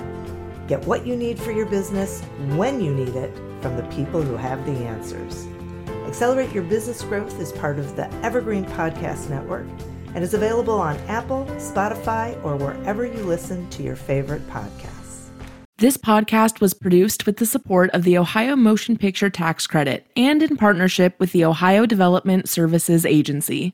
Get 0.67 0.85
what 0.85 1.05
you 1.05 1.15
need 1.15 1.39
for 1.39 1.51
your 1.51 1.65
business 1.65 2.21
when 2.55 2.81
you 2.81 2.93
need 2.93 3.15
it 3.15 3.35
from 3.61 3.77
the 3.77 3.83
people 3.91 4.21
who 4.21 4.35
have 4.35 4.65
the 4.65 4.71
answers. 4.85 5.47
Accelerate 6.07 6.51
Your 6.51 6.63
Business 6.63 7.01
Growth 7.03 7.39
is 7.39 7.51
part 7.51 7.79
of 7.79 7.95
the 7.95 8.11
Evergreen 8.15 8.65
Podcast 8.65 9.29
Network 9.29 9.67
and 10.13 10.23
is 10.23 10.33
available 10.33 10.73
on 10.73 10.97
Apple, 11.07 11.45
Spotify, 11.57 12.41
or 12.43 12.57
wherever 12.57 13.05
you 13.05 13.23
listen 13.23 13.69
to 13.69 13.83
your 13.83 13.95
favorite 13.95 14.45
podcasts. 14.49 15.29
This 15.77 15.97
podcast 15.97 16.61
was 16.61 16.73
produced 16.75 17.25
with 17.25 17.37
the 17.37 17.45
support 17.45 17.89
of 17.91 18.03
the 18.03 18.17
Ohio 18.17 18.55
Motion 18.55 18.97
Picture 18.97 19.29
Tax 19.29 19.65
Credit 19.65 20.05
and 20.15 20.43
in 20.43 20.55
partnership 20.55 21.19
with 21.19 21.31
the 21.31 21.43
Ohio 21.45 21.85
Development 21.85 22.47
Services 22.47 23.05
Agency. 23.05 23.69